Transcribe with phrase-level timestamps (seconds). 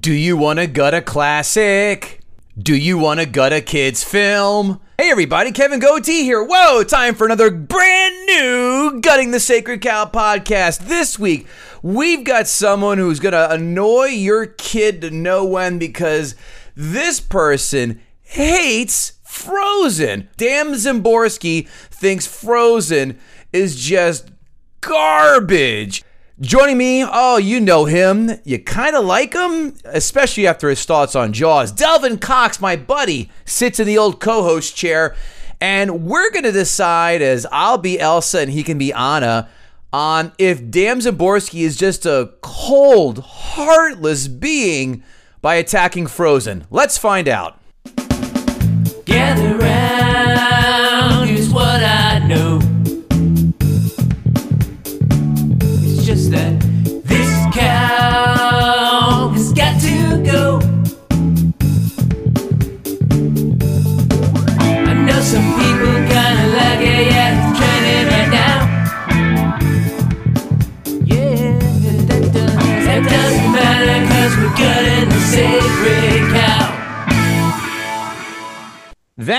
[0.00, 2.20] Do you want to gut a classic?
[2.58, 4.80] Do you want to gut a kids film?
[4.96, 6.42] Hey everybody, Kevin Gootee here.
[6.42, 10.88] Whoa, time for another brand new Gutting the Sacred Cow podcast.
[10.88, 11.46] This week,
[11.82, 16.36] we've got someone who's going to annoy your kid to no end because
[16.74, 20.30] this person hates Frozen.
[20.38, 23.18] Dan Szymborski thinks Frozen
[23.52, 24.30] is just
[24.80, 26.02] garbage.
[26.40, 28.30] Joining me, oh, you know him.
[28.44, 31.70] You kind of like him, especially after his thoughts on Jaws.
[31.70, 35.14] Delvin Cox, my buddy, sits in the old co host chair,
[35.60, 39.50] and we're going to decide as I'll be Elsa and he can be Anna
[39.92, 45.02] on if Dan Szymborski is just a cold, heartless being
[45.42, 46.64] by attacking Frozen.
[46.70, 47.58] Let's find out.
[49.04, 49.51] Gather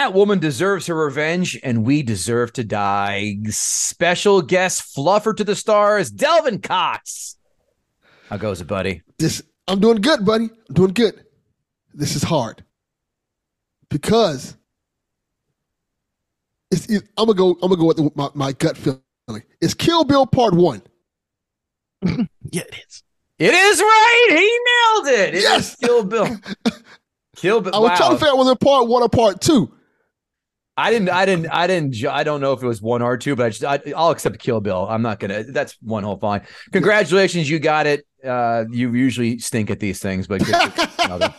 [0.03, 3.37] That woman deserves her revenge, and we deserve to die.
[3.47, 7.37] Special guest fluffer to the stars, Delvin Cox.
[8.27, 9.01] How goes it, buddy?
[9.17, 10.49] This I'm doing good, buddy.
[10.67, 11.23] I'm doing good.
[11.93, 12.65] This is hard
[13.89, 14.57] because
[16.69, 16.85] it's.
[16.87, 17.51] it- I'm gonna go.
[17.51, 18.99] I'm gonna go with the, my, my gut feeling.
[19.61, 20.81] It's Kill Bill Part One.
[22.51, 23.03] Yeah, it is.
[23.39, 24.27] It is right.
[24.31, 25.29] He nailed it.
[25.29, 25.75] It is Yes!
[25.77, 26.27] Kill Bill.
[27.37, 27.73] Kill Bill.
[27.73, 27.95] I was wow.
[27.95, 29.73] trying to figure out whether Part One or Part Two.
[30.75, 31.09] I didn't.
[31.09, 31.47] I didn't.
[31.47, 32.03] I didn't.
[32.05, 33.63] I don't know if it was one or two, but I just.
[33.63, 34.87] I, I'll accept Kill Bill.
[34.89, 35.43] I'm not gonna.
[35.43, 36.41] That's one whole fine.
[36.71, 38.07] Congratulations, you got it.
[38.23, 40.41] Uh, you usually stink at these things, but.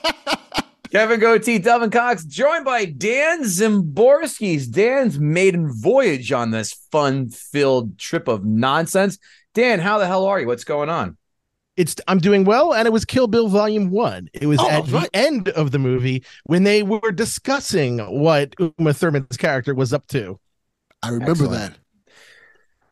[0.90, 8.28] Kevin Gootee, Delvin Cox, joined by Dan Szymborski's Dan's maiden voyage on this fun-filled trip
[8.28, 9.18] of nonsense.
[9.54, 10.46] Dan, how the hell are you?
[10.46, 11.16] What's going on?
[11.76, 14.28] It's I'm doing well, and it was Kill Bill Volume One.
[14.32, 15.10] It was Oh, at right.
[15.12, 20.06] the end of the movie when they were discussing what Uma Thurman's character was up
[20.08, 20.38] to.
[21.02, 21.52] I remember Excellent.
[21.74, 21.78] that.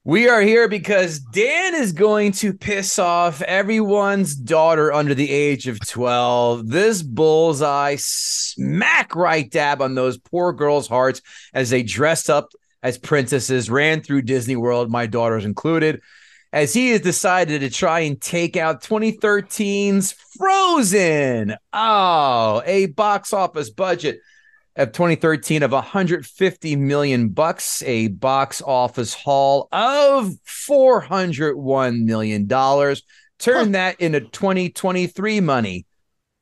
[0.04, 5.68] We are here because Dan is going to piss off everyone's daughter under the age
[5.68, 6.68] of 12.
[6.68, 11.22] This bullseye smack right dab on those poor girls' hearts
[11.54, 12.48] as they dressed up
[12.82, 16.00] as princesses, ran through Disney World, my daughters included,
[16.52, 21.56] as he has decided to try and take out 2013's Frozen.
[21.72, 24.20] Oh, a box office budget
[24.76, 33.02] of 2013 of 150 million bucks, a box office haul of 401 million dollars.
[33.38, 35.86] Turn that into 2023 money.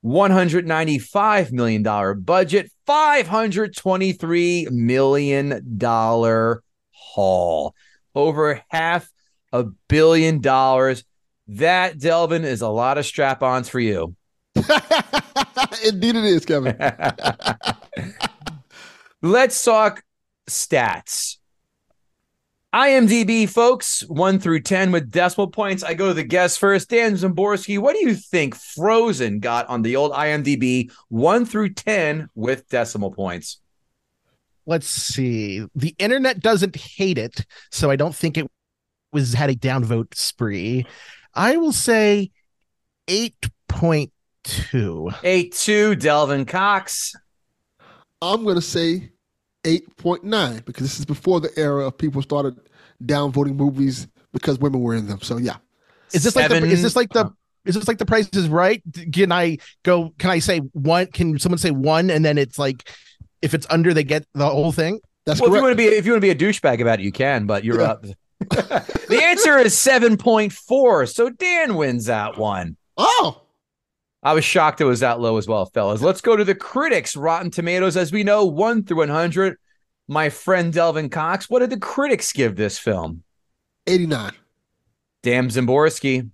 [0.02, 7.74] 195 million dollar budget, 523 million dollar haul.
[8.14, 9.10] Over half
[9.52, 11.04] a billion dollars.
[11.48, 14.14] That Delvin is a lot of strap-ons for you.
[14.54, 16.76] Indeed, it is, Kevin.
[19.22, 20.02] Let's talk
[20.48, 21.36] stats.
[22.74, 25.82] IMDb, folks, one through 10 with decimal points.
[25.82, 26.88] I go to the guest first.
[26.88, 32.28] Dan Szymborski, what do you think Frozen got on the old IMDb, one through 10
[32.36, 33.60] with decimal points?
[34.66, 35.66] Let's see.
[35.74, 38.46] The internet doesn't hate it, so I don't think it
[39.12, 40.86] was had a downvote spree.
[41.34, 42.30] I will say
[43.08, 44.12] eight point
[44.42, 45.10] two.
[45.22, 47.14] 8 2, Delvin Cox.
[48.22, 49.10] I'm gonna say
[49.64, 52.58] eight point nine because this is before the era of people started
[53.02, 55.20] downvoting movies because women were in them.
[55.22, 55.56] So yeah,
[56.12, 57.34] Is this like the, is this like the oh.
[57.64, 58.82] is this like the price is right?
[59.12, 60.12] Can I go?
[60.18, 61.06] Can I say one?
[61.06, 62.90] Can someone say one and then it's like
[63.40, 65.00] if it's under they get the whole thing?
[65.24, 67.00] That's Well, if you want to be if you want to be a douchebag about
[67.00, 67.88] it, you can, but you're Yeah.
[67.92, 68.04] up.
[68.48, 71.06] The answer is seven point four.
[71.06, 72.76] So Dan wins that one.
[72.96, 73.42] oh,
[74.22, 76.02] I was shocked it was that low as well, fellas.
[76.02, 77.16] Let's go to the critics.
[77.16, 79.56] Rotten Tomatoes, as we know, one through one hundred.
[80.08, 83.22] My friend Delvin Cox, what did the critics give this film?
[83.86, 84.32] 89.
[85.22, 86.30] Damn Szymborski.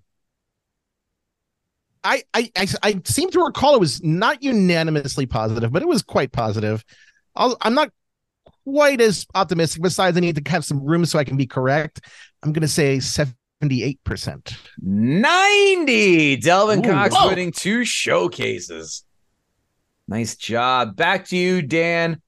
[2.03, 6.03] I, I I I seem to recall it was not unanimously positive, but it was
[6.03, 6.85] quite positive.
[7.35, 7.91] I'll, I'm not
[8.67, 9.83] quite as optimistic.
[9.83, 12.01] Besides, I need to have some room so I can be correct.
[12.43, 14.57] I'm going to say 78 percent.
[14.81, 16.37] 90.
[16.37, 16.91] Delvin Ooh.
[16.91, 17.29] Cox Whoa.
[17.29, 19.05] winning two showcases.
[20.09, 20.97] Nice job.
[20.97, 22.21] Back to you, Dan.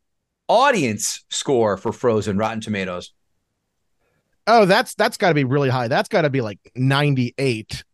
[0.49, 3.13] Audience score for Frozen Rotten Tomatoes.
[4.47, 5.89] Oh, that's that's got to be really high.
[5.89, 7.85] That's got to be like 98.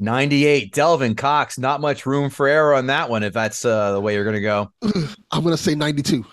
[0.00, 0.72] 98.
[0.72, 1.58] Delvin Cox.
[1.58, 4.36] Not much room for error on that one if that's uh, the way you're going
[4.36, 4.72] to go.
[5.30, 6.24] I'm going to say 92.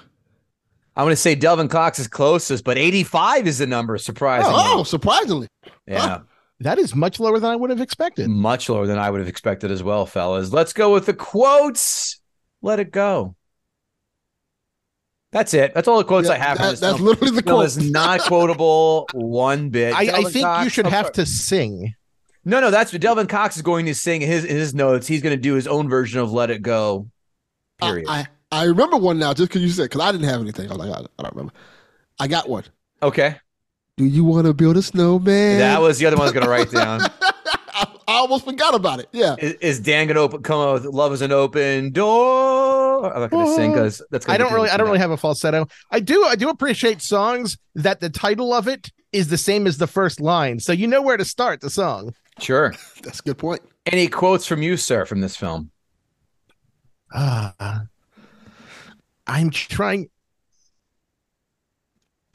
[0.95, 4.55] I'm going to say Delvin Cox is closest, but 85 is the number, surprisingly.
[4.57, 5.47] Oh, oh surprisingly.
[5.85, 6.19] yeah.
[6.61, 8.29] That is much lower than I would have expected.
[8.29, 10.53] Much lower than I would have expected as well, fellas.
[10.53, 12.21] Let's go with the quotes.
[12.61, 13.35] Let it go.
[15.33, 15.73] That's it.
[15.73, 16.57] That's all the quotes Yeah, I have.
[16.59, 17.65] that- this that's literally the quote.
[17.65, 19.93] is not quotable one bit.
[19.93, 21.93] I, I think Cox- you should have to sing.
[22.45, 25.07] No, no, that's what Delvin Cox is going to sing his his notes.
[25.07, 27.09] He's going to do his own version of "Let It Go."
[27.81, 28.05] I, Period.
[28.07, 30.69] I, I remember one now just because you said, because I didn't have anything.
[30.71, 31.53] I was like, I, I don't remember.
[32.19, 32.63] I got one.
[33.03, 33.37] okay,
[33.97, 35.59] Do you want to build a snowman?
[35.59, 37.01] that was the other one I was going to write down.
[37.77, 39.09] I, I almost forgot about it.
[39.11, 39.35] Yeah.
[39.37, 43.13] Is, is Dan going to open, come up with "Love Is an Open Door"?
[43.13, 44.25] I'm not going to sing because that's.
[44.25, 45.09] Gonna I don't really I don't really have.
[45.09, 45.67] have a falsetto.
[45.91, 49.77] I do I do appreciate songs that the title of it is the same as
[49.77, 50.59] the first line.
[50.61, 52.13] So you know where to start the song.
[52.39, 52.73] Sure.
[53.03, 53.61] That's a good point.
[53.85, 55.71] Any quotes from you, sir, from this film?
[57.13, 57.51] Uh,
[59.27, 60.09] I'm trying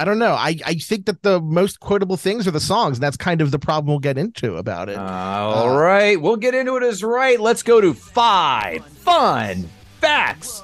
[0.00, 0.32] I don't know.
[0.32, 3.50] I, I think that the most quotable things are the songs, and that's kind of
[3.50, 4.96] the problem we'll get into about it.
[4.96, 7.38] All right, we'll get into it as right.
[7.38, 9.68] Let's go to five fun
[10.00, 10.62] facts.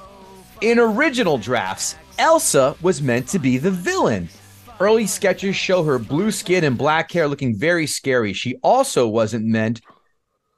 [0.61, 4.27] In original drafts, Elsa was meant to be the villain.
[4.79, 8.33] Early sketches show her blue skin and black hair looking very scary.
[8.33, 9.81] She also wasn't meant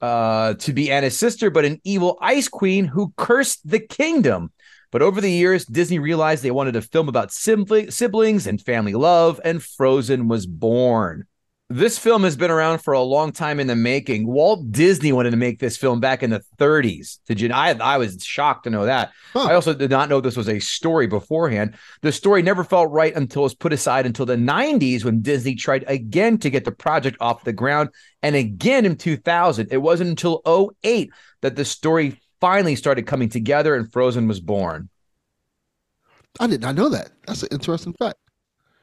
[0.02, 4.54] uh, to be Anna's sister, but an evil ice queen who cursed the kingdom.
[4.92, 9.40] But over the years, Disney realized they wanted a film about siblings and family love,
[9.44, 11.26] and Frozen was born.
[11.72, 14.26] This film has been around for a long time in the making.
[14.26, 17.20] Walt Disney wanted to make this film back in the 30s.
[17.28, 17.52] Did you?
[17.54, 19.12] I, I was shocked to know that.
[19.34, 19.44] Huh.
[19.44, 21.76] I also did not know this was a story beforehand.
[22.02, 25.54] The story never felt right until it was put aside until the 90s when Disney
[25.54, 27.90] tried again to get the project off the ground.
[28.24, 29.68] And again in 2000.
[29.70, 30.42] It wasn't until
[30.84, 34.90] 08 that the story finally started coming together and Frozen was born.
[36.40, 37.12] I did not know that.
[37.26, 38.18] That's an interesting fact.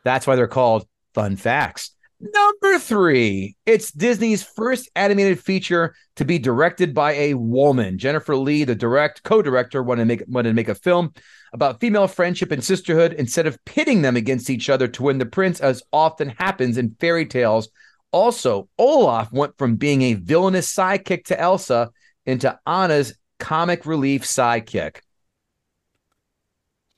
[0.04, 1.96] That's why they're called fun facts.
[2.18, 7.98] Number three, it's Disney's first animated feature to be directed by a woman.
[7.98, 11.12] Jennifer Lee, the direct co-director, wanted to make wanted to make a film
[11.52, 15.26] about female friendship and sisterhood instead of pitting them against each other to win the
[15.26, 17.68] prince, as often happens in fairy tales.
[18.12, 21.90] Also, Olaf went from being a villainous sidekick to Elsa
[22.24, 24.96] into Anna's comic relief sidekick.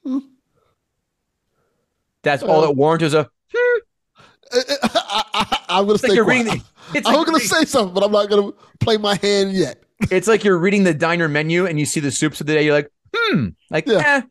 [0.04, 0.18] Hmm.
[2.22, 3.28] That's all Well- it warranted was a
[4.52, 6.44] I, I, I'm going to say like stay you're quiet.
[6.46, 6.62] reading.
[6.94, 9.82] The, I'm like to say something, but I'm not to play my hand yet.
[10.10, 12.62] it's like you're reading the diner menu and you see the soups of the day.
[12.64, 13.98] You're like, hmm, like, Yeah.
[13.98, 14.22] eh,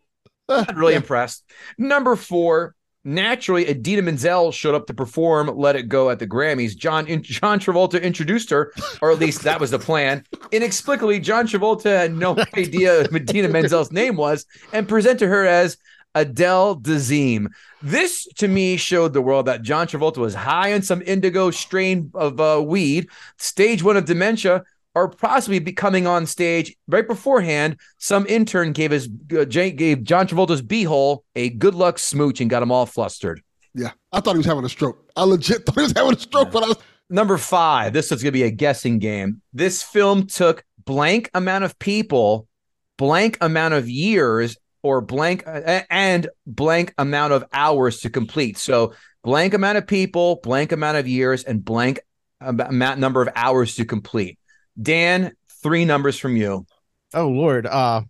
[0.50, 0.98] Uh, not really yeah.
[0.98, 1.44] impressed.
[1.78, 2.74] Number four,
[3.08, 6.76] naturally, Idina Menzel showed up to perform "Let It Go" at the Grammys.
[6.78, 10.24] John John Travolta introduced her, or at least that was the plan.
[10.52, 15.78] Inexplicably, John Travolta had no idea what Idina Menzel's name was and presented her as
[16.14, 17.48] Adele Dazeem.
[17.82, 22.12] This to me showed the world that John Travolta was high on some indigo strain
[22.14, 24.64] of uh, weed, stage one of dementia,
[24.98, 27.78] or possibly becoming on stage right beforehand.
[28.00, 32.64] Some intern gave his uh, gave John Travolta's beehole a good luck smooch and got
[32.64, 33.42] him all flustered.
[33.76, 33.92] Yeah.
[34.12, 35.12] I thought he was having a stroke.
[35.16, 36.78] I legit thought he was having a stroke, but I was.
[37.10, 39.42] Number five, this is going to be a guessing game.
[39.54, 42.50] This film took blank amount of people,
[42.98, 48.58] blank amount of years, or blank uh, and blank amount of hours to complete.
[48.58, 52.02] So blank amount of people, blank amount of years, and blank
[52.42, 54.37] amount number of hours to complete.
[54.82, 56.66] Dan, three numbers from you.
[57.14, 57.66] Oh Lord.
[57.66, 58.02] Uh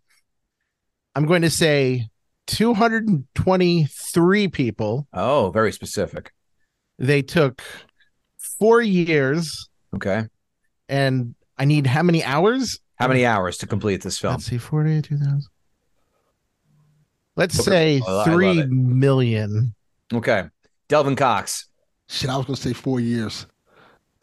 [1.16, 2.08] I'm going to say
[2.48, 5.08] 223 people.
[5.14, 6.32] Oh, very specific.
[7.00, 7.62] They took
[8.60, 10.26] four years Okay.
[10.90, 12.80] and I need how many hours?
[13.00, 14.34] How many hours to complete this film?
[14.36, 15.42] Let's see, 40, 2000.
[17.36, 18.00] Let's Okay.
[18.00, 18.70] say I love three it.
[18.70, 19.74] million.
[20.14, 20.44] Okay.
[20.88, 21.68] Delvin Cox.
[22.10, 23.48] Shit, I was gonna say four years.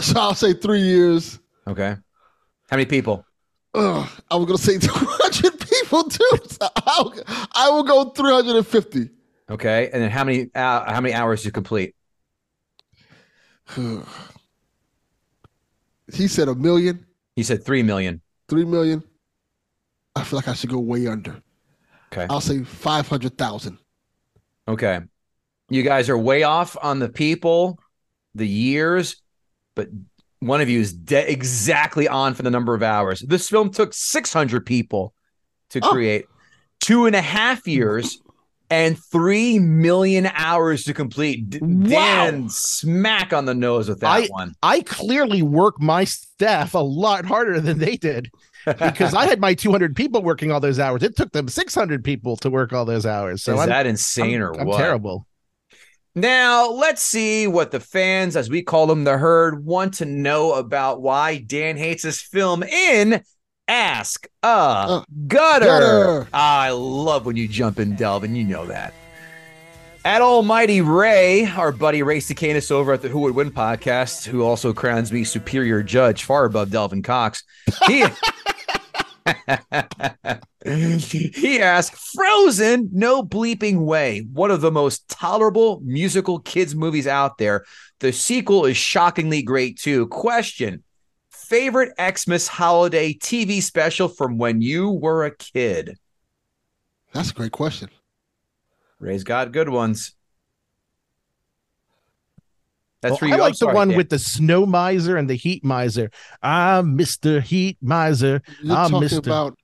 [0.01, 1.39] So I'll say three years.
[1.69, 1.95] Okay.
[2.71, 3.25] How many people?
[3.75, 6.39] Ugh, I was gonna say 200 people too.
[6.49, 7.13] So I'll,
[7.53, 9.11] I will go 350.
[9.51, 9.91] Okay.
[9.93, 11.95] And then how many uh, how many hours to complete?
[16.13, 17.07] he said a million,
[17.37, 18.21] He said 3 million.
[18.49, 19.03] three million.
[20.15, 21.43] I feel like I should go way under.
[22.13, 22.27] Okay.
[22.31, 23.79] I'll say 500,000.
[24.69, 25.01] Okay.
[25.71, 27.79] You guys are way off on the people,
[28.35, 29.17] the years,
[29.75, 29.89] but
[30.47, 33.21] one of you is de- exactly on for the number of hours.
[33.21, 35.15] This film took 600 people
[35.71, 35.91] to Oh.
[35.91, 36.27] create,
[36.81, 38.21] two and a half years,
[38.71, 41.51] and 3 million hours to complete.
[41.51, 42.31] D- Wow.
[42.31, 44.55] Dan, smack on the nose with that I- one.
[44.63, 48.31] I clearly work my staff a lot harder than they did
[48.67, 51.03] because I had my 200 people working all those hours.
[51.03, 53.43] It took them 600 people to work all those hours.
[53.43, 54.79] So is I'm, that insane I'm- or I'm what?
[54.79, 55.27] terrible.
[56.17, 60.53] Now, let's see what the fans, as we call them, the herd, want to know
[60.53, 63.23] about why Dan hates this film in
[63.67, 65.65] Ask a Uh, Gutter.
[65.67, 66.29] Gutter.
[66.33, 68.37] I love when you jump in, Delvin.
[68.37, 68.95] You know that.
[70.05, 74.43] At Almighty Ray, our buddy Ray Cicanis over at the Who Would Win podcast, who
[74.43, 77.43] also crowns me superior judge, far above Delvin Cox.
[77.89, 78.05] He,
[80.65, 84.27] he asked, Frozen, no bleeping way.
[84.33, 87.65] One of the most tolerable musical kids movies out there.
[88.01, 90.07] The sequel is shockingly great too.
[90.09, 90.83] Question
[91.31, 95.99] Favorite Xmas holiday TV special from when you were a kid?
[97.13, 97.91] That's a great question.
[98.99, 100.15] Ray's got good ones.
[103.03, 103.33] That's Well, for you.
[103.35, 103.99] I I'm like the one Dan.
[103.99, 106.11] with the snow miser and the heat miser.
[106.43, 107.43] I'm ah, Mr.
[107.43, 108.41] Heat Miser.
[108.63, 109.19] You're I'm talking Mr.
[109.19, 109.59] about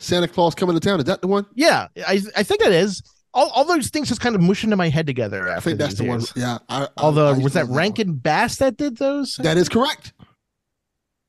[0.00, 0.98] Santa Claus coming to town.
[1.00, 1.46] Is that the one?
[1.54, 3.02] Yeah, I I think that is.
[3.34, 5.50] All, all those things just kind of mush into my head together.
[5.50, 6.22] I think that's these the one.
[6.34, 6.58] Yeah.
[6.68, 7.78] I, I- Although I used was to that love one.
[7.78, 9.36] Rankin Bass that did those?
[9.36, 10.12] That is correct.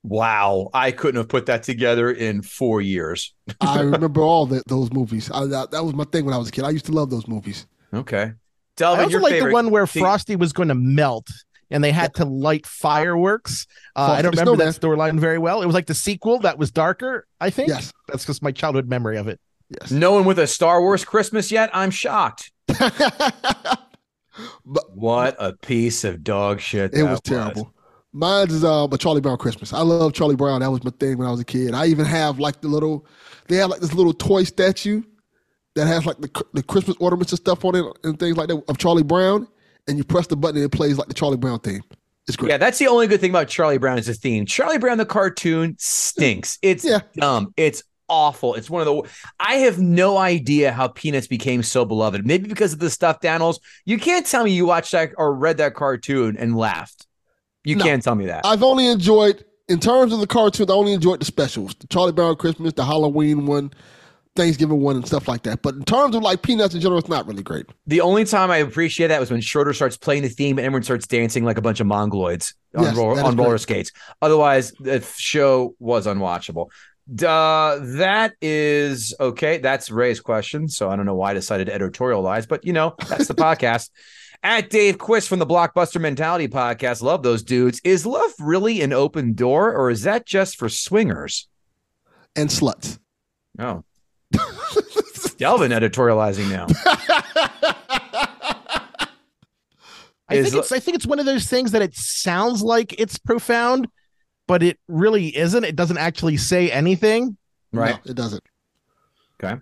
[0.03, 3.33] Wow, I couldn't have put that together in four years.
[3.61, 5.29] I remember all the, those movies.
[5.31, 6.63] I, that, that was my thing when I was a kid.
[6.63, 7.67] I used to love those movies.
[7.93, 8.21] Okay.
[8.23, 8.33] I
[8.77, 11.27] Delvin, also your like the one where thing- Frosty was going to melt
[11.71, 13.67] and they had to light fireworks.
[13.95, 15.61] Uh, I don't the remember that storyline very well.
[15.61, 17.27] It was like the sequel that was darker.
[17.39, 17.69] I think.
[17.69, 17.93] Yes.
[18.07, 19.39] That's just my childhood memory of it.
[19.69, 19.91] Yes.
[19.91, 21.69] No one with a Star Wars Christmas yet?
[21.73, 22.51] I'm shocked.
[22.67, 23.77] but
[24.95, 26.93] What a piece of dog shit.
[26.93, 27.73] it that was terrible.
[28.11, 29.71] Mine is uh, but Charlie Brown Christmas.
[29.71, 30.61] I love Charlie Brown.
[30.61, 31.75] That was my thing when I was a kid.
[31.75, 33.05] I even have like the little,
[33.47, 35.03] they have like this little toy statue
[35.75, 38.63] that has like the the Christmas ornaments and stuff on it and things like that
[38.67, 39.47] of Charlie Brown.
[39.89, 41.81] And you press the button and it plays like the Charlie Brown theme.
[42.27, 42.49] It's great.
[42.51, 44.45] Yeah, that's the only good thing about Charlie Brown is the theme.
[44.45, 46.59] Charlie Brown the cartoon stinks.
[46.61, 46.99] It's Yeah.
[47.15, 47.53] dumb.
[47.57, 48.53] It's awful.
[48.55, 52.25] It's one of the I have no idea how Peanuts became so beloved.
[52.25, 53.59] Maybe because of the stuffed animals.
[53.85, 57.07] You can't tell me you watched that or read that cartoon and laughed.
[57.63, 57.83] You No.
[57.83, 58.45] can't tell me that.
[58.45, 62.11] I've only enjoyed, in terms of the cartoons, I only enjoyed the specials, the Charlie
[62.11, 63.71] Brown Christmas, the Halloween one,
[64.35, 65.61] Thanksgiving one, and stuff like that.
[65.61, 67.65] But in terms of like Peanuts in general, it's not really great.
[67.87, 70.83] The only time I appreciate that was when Schroeder starts playing the theme and everyone
[70.83, 73.91] starts dancing like a bunch of mongoloids on, Yes, roller, on roller skates.
[74.21, 76.69] Otherwise, the show was unwatchable.
[77.13, 79.57] Duh, that is okay.
[79.57, 80.67] That's Ray's question.
[80.69, 83.89] So I don't know why I decided to editorialize, but you know, that's the podcast.
[84.41, 87.81] At Dave Quist from the Blockbuster Mentality podcast, love those dudes.
[87.83, 91.49] Is love really an open door or is that just for swingers?
[92.37, 92.99] And sluts.
[93.57, 93.83] Oh.
[95.39, 96.67] Delvin editorializing now.
[100.27, 103.17] I think it's I think it's one of those things that it sounds like it's
[103.17, 103.87] profound,
[104.47, 105.63] but it really isn't.
[105.63, 107.37] It doesn't actually say anything.
[107.71, 107.95] Right.
[108.05, 108.43] No, it doesn't.
[109.41, 109.59] Okay.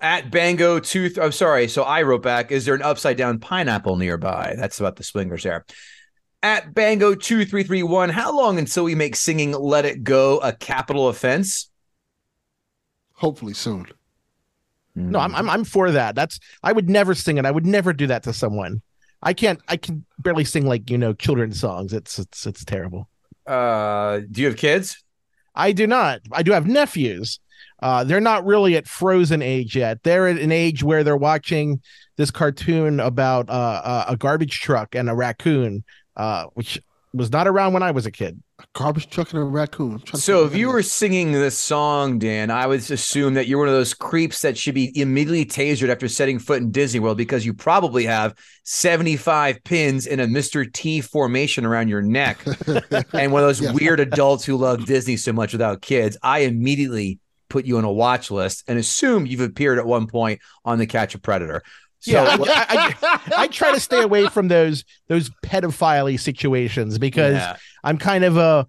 [0.00, 1.68] At Bango Tooth, I'm oh sorry.
[1.68, 4.54] So I wrote back, is there an upside down pineapple nearby?
[4.56, 5.66] That's about the swingers there.
[6.42, 10.38] At Bango two three three one, how long until we make singing "Let It Go"
[10.38, 11.70] a capital offense?
[13.12, 13.86] Hopefully soon.
[14.94, 16.14] No, I'm, I'm I'm for that.
[16.14, 17.46] That's I would never sing it.
[17.46, 18.82] I would never do that to someone.
[19.22, 19.60] I can't.
[19.68, 21.92] I can barely sing like you know children's songs.
[21.92, 23.08] It's it's it's terrible.
[23.46, 25.02] Uh, do you have kids?
[25.54, 26.20] I do not.
[26.32, 27.40] I do have nephews.
[27.82, 30.02] Uh, they're not really at frozen age yet.
[30.02, 31.80] They're at an age where they're watching
[32.16, 35.84] this cartoon about uh, uh, a garbage truck and a raccoon,
[36.16, 36.80] uh, which
[37.14, 38.42] was not around when I was a kid.
[38.60, 39.92] A garbage truck and a raccoon.
[39.92, 43.46] I'm trying to So if you were singing this song, Dan, I would assume that
[43.46, 47.00] you're one of those creeps that should be immediately tasered after setting foot in Disney
[47.00, 50.70] World because you probably have 75 pins in a Mr.
[50.72, 52.44] T formation around your neck
[53.12, 53.74] and one of those Yes.
[53.74, 56.16] weird adults who love Disney so much without kids.
[56.22, 60.40] I immediately put you on a watch list and assume you've appeared at one point
[60.64, 61.62] on the Catch a Predator.
[62.02, 67.34] So yeah, I, I, I try to stay away from those those pedophile situations because
[67.34, 67.56] Yeah.
[67.84, 68.66] I'm kind of a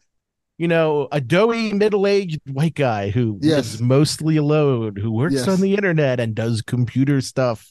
[0.57, 3.55] you know a doughy middle-aged white guy who Yes.
[3.73, 5.47] lives mostly alone, who works Yes.
[5.47, 7.67] on the internet and does computer stuff.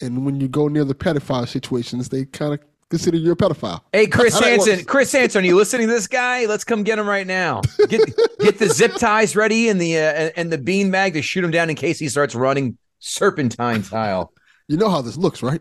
[0.00, 2.58] and when you go near the pedophile situations, they kind of
[2.90, 3.80] consider you a pedophile.
[3.92, 4.84] Hey, Chris How Hansen.
[4.84, 6.46] Chris Hansen, are you listening to this guy?
[6.46, 7.60] Let's come get him right now.
[7.88, 8.00] Get
[8.40, 11.44] get the zip ties ready and the uh, and- and the bean bag to shoot
[11.44, 14.32] him down in case he starts running serpentine style.
[14.66, 15.60] You know how this looks, right?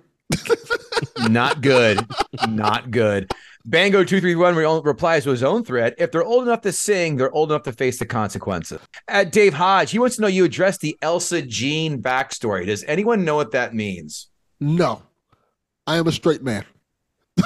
[1.29, 2.05] Not good.
[2.49, 3.31] Not good.
[3.65, 5.95] Bango two three one replies to his own thread.
[5.97, 8.79] If they're old enough to sing, they're old enough to face the consequences.
[9.07, 12.65] At Dave Hodge, he wants to know you address the Elsa Jean backstory.
[12.65, 14.27] Does anyone know what that means?
[14.59, 15.03] No,
[15.85, 16.65] I am a straight man.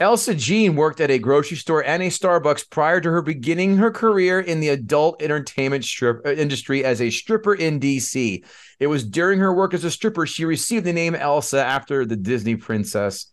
[0.00, 3.90] Elsa Jean worked at a grocery store and a Starbucks prior to her beginning her
[3.90, 8.44] career in the adult entertainment strip uh, industry as a stripper in DC.
[8.78, 12.14] It was during her work as a stripper she received the name Elsa after the
[12.14, 13.32] Disney princess.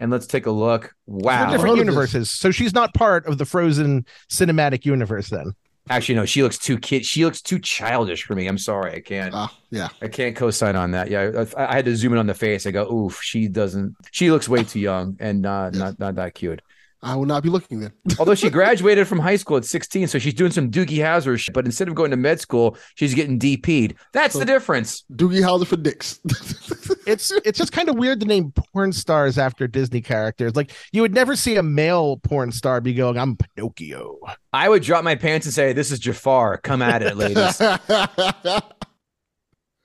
[0.00, 0.94] And let's take a look.
[1.06, 1.50] They're Wow.
[1.50, 5.28] different universes, so she's not part of the Frozen cinematic universe.
[5.30, 5.52] Then
[5.90, 7.04] Actually, no, she looks too kid.
[7.06, 8.46] She looks too childish for me.
[8.46, 9.32] I'm sorry, I can't.
[9.34, 9.88] Ah, yeah.
[10.02, 11.08] I can't co-sign on that.
[11.08, 12.66] Yeah, I, I had to zoom in on the face.
[12.66, 13.96] I go, oof, she doesn't.
[14.12, 16.60] She looks way too young and uh, not not that cute.
[17.02, 17.92] I will not be looking then.
[18.18, 21.54] Although she graduated from high school at 16, so she's doing some Doogie Howser shit.
[21.54, 23.94] But instead of going to med school, she's getting DP'd.
[24.12, 25.04] That's the difference.
[25.12, 26.18] Doogie Howser for dicks.
[27.06, 30.56] it's it's just kind of weird to name porn stars after Disney characters.
[30.56, 34.18] Like you would never see a male porn star be going, "I'm Pinocchio."
[34.52, 36.58] I would drop my pants and say, "This is Jafar.
[36.58, 37.60] Come at it, ladies."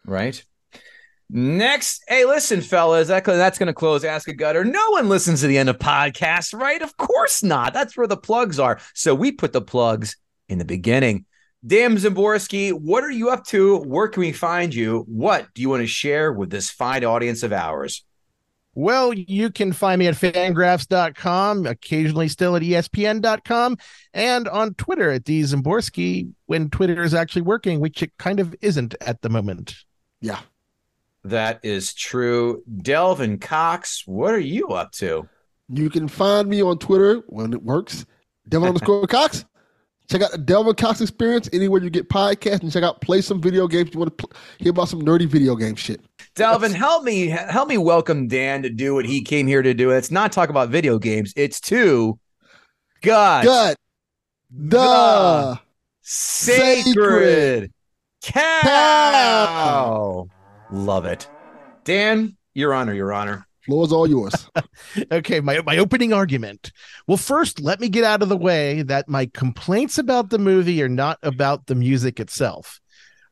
[0.06, 0.44] right?
[1.36, 4.64] Next, hey, listen, fellas, that, that's going to close Ask a Gutter.
[4.64, 6.80] No one listens to the end of podcasts, right?
[6.80, 7.74] Of course not.
[7.74, 8.80] That's where the plugs are.
[8.94, 10.16] So we put the plugs
[10.48, 11.26] in the beginning.
[11.66, 13.78] Dan Szymborski, what are you up to?
[13.80, 15.06] Where can we find you?
[15.08, 18.06] What do you want to share with this fine audience of ours?
[18.76, 23.78] Well, you can find me at fangraphs.com, occasionally still at ESPN.com,
[24.14, 28.54] and on Twitter at D Szymborski when Twitter is actually working, which it kind of
[28.62, 29.76] isn't at the moment.
[30.22, 30.40] yeah.
[31.24, 32.64] That is true.
[32.82, 35.28] Delvin Cox, what are you up to?
[35.70, 38.06] You can find me on Twitter when it works.
[38.50, 39.46] Delvin underscore Cox.
[40.10, 43.42] Check out the Delvin Cox Experience anywhere you get podcasts and check out Play Some
[43.42, 43.92] Video Games.
[43.94, 44.28] You want to
[44.60, 46.02] hear about some nerdy video game shit.
[46.36, 49.92] Delvin, help me help me welcome Dan to do what he came here to do.
[49.92, 51.32] It's not talk about video games.
[51.38, 52.20] It's to
[53.02, 53.78] God Gut.
[54.52, 55.58] The
[56.02, 57.72] sacred
[58.22, 60.28] cow.
[60.74, 61.30] Love it.
[61.84, 63.46] Dan, your honor, your honor.
[63.62, 64.50] floor is all yours.
[65.12, 66.72] Okay, my my opening argument.
[67.08, 70.82] Well, first, let me get out of the way that my complaints about the movie
[70.82, 72.80] are not about the music itself.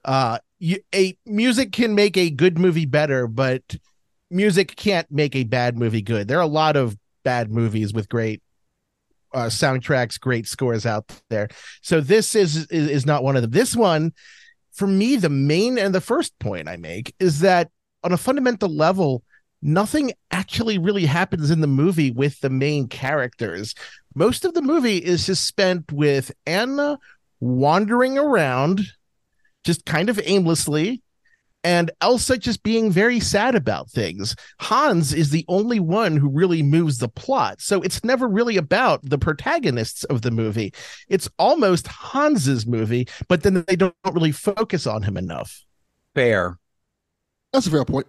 [0.06, 3.76] Uh, you, a music can make a good movie better, but
[4.30, 6.28] music can't make a bad movie good.
[6.28, 8.42] There are a lot of bad movies with great
[9.34, 11.48] uh, soundtracks, great scores out there.
[11.82, 13.52] So this is, is is not one of them.
[13.52, 14.14] This one,
[14.72, 17.70] for me, the main and the first point I make is that
[18.04, 19.24] on a fundamental level,
[19.62, 23.76] nothing actually really happens in the movie with the main characters.
[24.16, 26.98] Most of the movie is just spent with Anna
[27.40, 28.82] wandering around,
[29.64, 31.02] just kind of aimlessly,
[31.64, 34.36] and Elsa just being very sad about things.
[34.60, 37.62] Hans is the only one who really moves the plot.
[37.62, 40.74] So it's never really about the protagonists of the movie.
[41.08, 45.64] It's almost Hans's movie, but then they don't really focus on him enough.
[46.16, 46.58] Fair.
[47.54, 48.08] That's a fair point.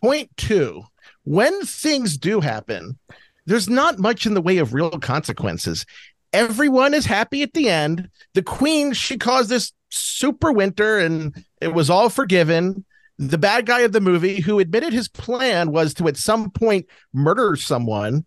[0.00, 0.84] Point two
[1.24, 2.98] when things do happen,
[3.46, 5.86] there's not much in the way of real consequences.
[6.32, 8.08] Everyone is happy at the end.
[8.34, 12.84] The queen, she caused this super winter and it was all forgiven.
[13.18, 16.86] The bad guy of the movie, who admitted his plan was to at some point
[17.12, 18.24] murder someone,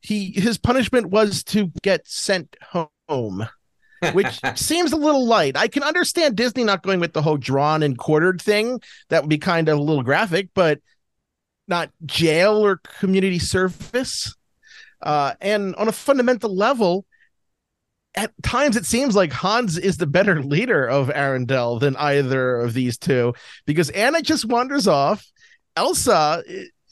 [0.00, 3.48] he his punishment was to get sent home
[4.12, 5.56] which seems a little light.
[5.56, 8.80] I can understand Disney not going with the whole drawn and quartered thing.
[9.08, 10.80] That would be kind of a little graphic, but
[11.66, 14.34] not jail or community service.
[15.00, 17.06] Uh, and on a fundamental level,
[18.14, 22.74] at times it seems like Hans is the better leader of Arendelle than either of
[22.74, 23.34] these two
[23.66, 25.26] because Anna just wanders off.
[25.76, 26.42] Elsa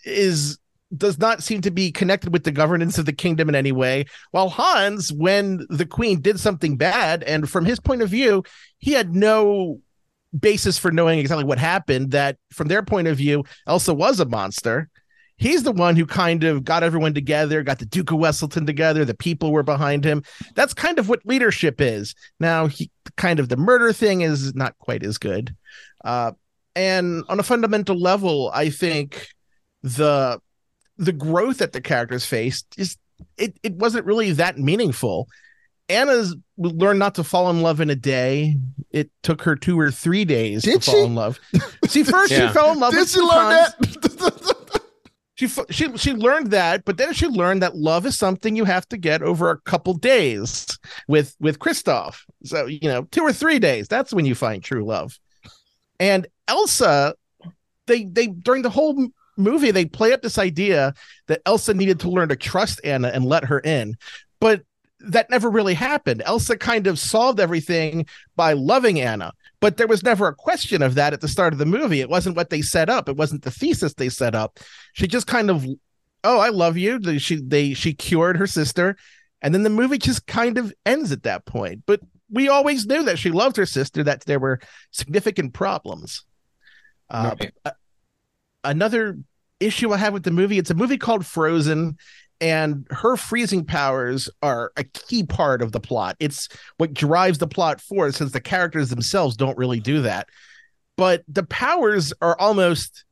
[0.05, 0.59] is
[0.97, 4.05] does not seem to be connected with the governance of the kingdom in any way.
[4.31, 8.43] While Hans, when the queen did something bad, and from his point of view,
[8.79, 9.81] he had no
[10.39, 12.11] basis for knowing exactly what happened.
[12.11, 14.89] That from their point of view, Elsa was a monster.
[15.42, 19.05] He's the one who kind of got everyone together, got the Duke of Weselton together.
[19.05, 20.22] The people were behind him.
[20.55, 22.14] That's kind of what leadership is.
[22.38, 25.55] Now, he kind of the murder thing is not quite as good.
[26.05, 26.33] Uh,
[26.76, 29.26] and on a fundamental level, I think
[29.83, 30.40] the
[30.96, 32.96] the growth that the characters faced is
[33.37, 35.26] it, it wasn't really that meaningful.
[35.88, 38.57] Anna's learned not to fall in love in a day.
[38.92, 41.05] It took her two or three days Did to fall she?
[41.07, 41.40] in love.
[41.87, 42.46] See, first Yeah.
[42.48, 42.92] she fell in love.
[42.92, 44.78] Did with she learn that?
[45.35, 48.87] She she she learned that, but then she learned that love is something you have
[48.90, 52.21] to get over a couple days with with Kristoff.
[52.45, 53.88] So you know, two or three days.
[53.88, 55.18] That's when you find true love.
[55.99, 57.14] And Elsa,
[57.87, 60.92] they they during the whole movie they play up this idea
[61.29, 63.97] that Elsa needed to learn to trust Anna and let her in,
[64.38, 64.62] but
[65.01, 66.23] that never really happened.
[66.27, 70.96] Elsa kind of solved everything by loving Anna, but there was never a question of
[70.96, 72.01] that at the start of the movie.
[72.01, 73.09] It wasn't what they set up.
[73.09, 74.59] It wasn't the thesis they set up.
[74.92, 75.64] She just kind of,
[76.25, 76.98] oh, I love you.
[76.98, 78.96] They- She they she cured her sister,
[79.40, 81.85] and then the movie just kind of ends at that point.
[81.87, 84.03] But we always knew that she loved her sister.
[84.05, 84.59] That there were
[84.90, 86.25] significant problems.
[87.09, 87.53] Uh, Right.
[88.64, 89.18] another
[89.61, 90.59] issue I have with the movie.
[90.59, 91.96] It's a movie called Frozen,
[92.42, 96.16] and her freezing powers are a key part of the plot.
[96.18, 100.28] It's what drives the plot forward, since the characters themselves don't really do that.
[100.96, 103.05] But the powers are almost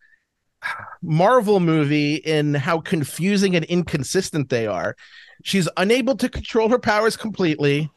[1.01, 4.97] Marvel movie in how confusing and inconsistent they are.
[5.45, 7.89] She's unable to control her powers completely.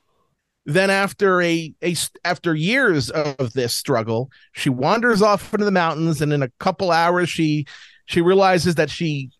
[0.67, 6.21] Then after a, a after years of this struggle, she wanders off into the mountains
[6.21, 7.65] and in a couple hours she
[8.05, 9.31] she realizes that she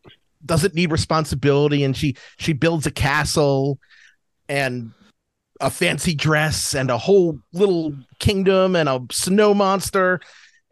[0.46, 3.80] doesn't need responsibility and she she builds a castle
[4.50, 4.92] and
[5.62, 10.20] a fancy dress and a whole little kingdom and a snow monster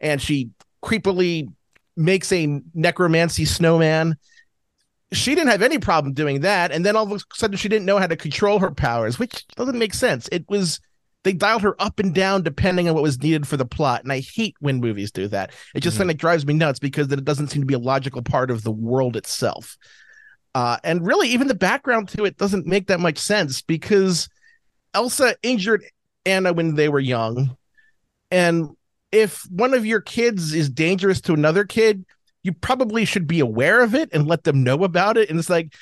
[0.00, 0.50] and she
[0.84, 1.48] creepily
[1.96, 4.16] makes a necromancy snowman.
[5.12, 7.86] She didn't have any problem doing that and then all of a sudden she didn't
[7.86, 10.28] know how to control her powers which doesn't make sense.
[10.32, 10.80] It was
[11.24, 14.12] they dialed her up and down depending on what was needed for the plot and
[14.12, 15.52] i hate when movies do that.
[15.74, 17.78] It just kind of drives me nuts because then it doesn't seem to be a
[17.78, 19.76] logical part of the world itself.
[20.54, 24.28] Uh, and really even the background to it doesn't make that much sense because
[24.92, 25.82] elsa injured
[26.26, 27.56] anna when they were young
[28.30, 28.68] and
[29.10, 32.04] if one of your kids is dangerous to another kid
[32.42, 35.48] you probably should be aware of it and let them know about it and it's
[35.48, 35.72] like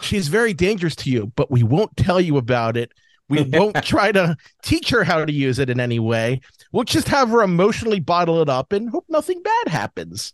[0.00, 2.92] she's very dangerous to you but we won't tell you about it
[3.28, 6.40] we won't try to teach her how to use it in any way.
[6.72, 10.32] We'll just have her emotionally bottle it up and hope nothing bad happens.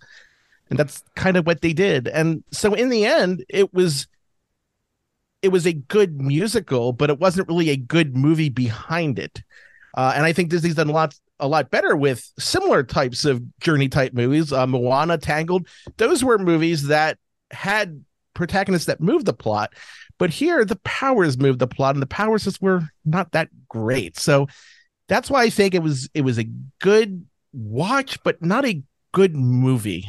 [0.70, 2.08] And that's kind of what they did.
[2.08, 4.06] And so in the end, it was
[5.42, 9.42] it was a good musical, but it wasn't really a good movie behind it.
[9.94, 13.42] Uh, and I think Disney's done a lot a lot better with similar types of
[13.58, 14.52] journey type movies.
[14.52, 17.18] Uh, Moana, Tangled, those were movies that
[17.50, 18.04] had
[18.42, 19.72] protagonists that moved the plot.
[20.18, 24.18] But here, the powers moved the plot, and the powers just were not that great.
[24.18, 24.48] So
[25.08, 26.48] that's why I think it was it was a
[26.80, 30.08] good watch, but not a good movie.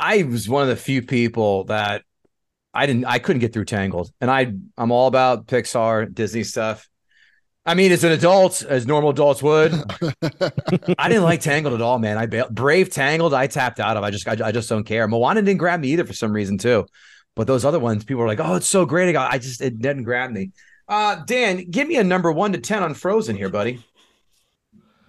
[0.00, 2.02] I was one of the few people that
[2.72, 4.10] I didn't I couldn't get through Tangled.
[4.20, 6.88] And I I'm all about Pixar, Disney stuff.
[7.66, 9.72] I mean, as an adult, as normal adults would,
[10.98, 12.16] I didn't like Tangled at all, man.
[12.16, 14.02] I ba- Brave Tangled, I tapped out of.
[14.02, 15.06] I just I, I just don't care.
[15.06, 16.86] Moana didn't grab me either for some reason too.
[17.36, 19.60] But those other ones, people were like, "Oh, it's so great." I, got, I just
[19.60, 20.52] it didn't grab me.
[20.88, 23.84] Uh, Dan, give me a number one to ten on Frozen here, buddy.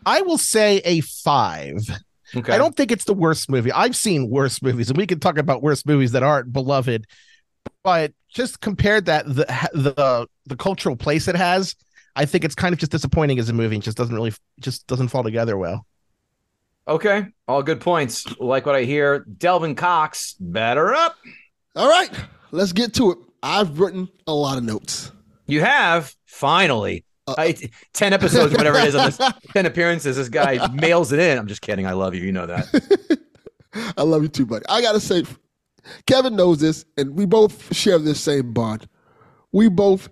[0.05, 1.79] I will say a five.
[2.35, 2.53] Okay.
[2.53, 3.71] I don't think it's the worst movie.
[3.71, 7.05] I've seen worse movies, and we can talk about worse movies that aren't beloved.
[7.83, 11.75] But just compared that the the the cultural place it has,
[12.15, 13.75] I think it's kind of just disappointing as a movie.
[13.75, 15.85] and just doesn't really just doesn't fall together well.
[16.87, 17.27] Okay.
[17.47, 18.39] All good points.
[18.39, 19.19] Like what I hear.
[19.37, 21.15] Delvin Cox, better up.
[21.75, 22.09] All right,
[22.51, 23.17] let's get to it.
[23.41, 25.11] I've written a lot of notes.
[25.47, 27.05] You have finally.
[27.37, 27.55] I,
[27.93, 29.17] 10 episodes, whatever it is, on this
[29.53, 30.17] 10 appearances.
[30.17, 31.37] This guy mails it in.
[31.37, 31.85] I'm just kidding.
[31.87, 32.21] I love you.
[32.23, 33.19] You know that.
[33.97, 34.65] I love you too, buddy.
[34.67, 35.23] I gotta say,
[36.05, 38.87] Kevin knows this, and we both share this same bond.
[39.51, 40.09] We both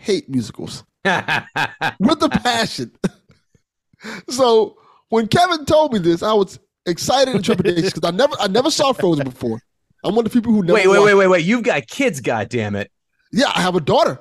[0.00, 2.92] hate musicals with a passion.
[4.28, 4.76] so
[5.08, 8.70] when Kevin told me this, I was excited in trepidation because I never, I never
[8.70, 9.60] saw Frozen before.
[10.04, 10.74] I'm one of the people who never.
[10.74, 11.44] wait, wait, wait, wait, wait.
[11.44, 12.90] You've got kids, God damn it.
[13.32, 14.20] Yeah, I have a daughter,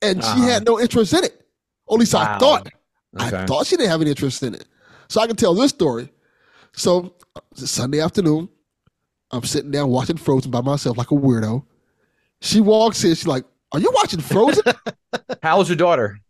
[0.00, 0.42] and she Uh-huh.
[0.48, 1.38] had no interest in it.
[1.86, 2.68] Or at least I thought.
[3.20, 3.36] Okay.
[3.36, 4.66] I thought she didn't have any interest in it.
[5.08, 6.10] So I can tell this story.
[6.72, 7.14] So
[7.54, 8.48] Sunday afternoon.
[9.32, 11.64] I'm sitting down watching Frozen by myself like a weirdo.
[12.40, 13.10] She walks in.
[13.14, 14.62] She's like, "Are you watching Frozen?"
[15.42, 16.20] How old's your daughter?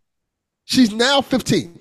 [0.65, 1.79] She's now 15.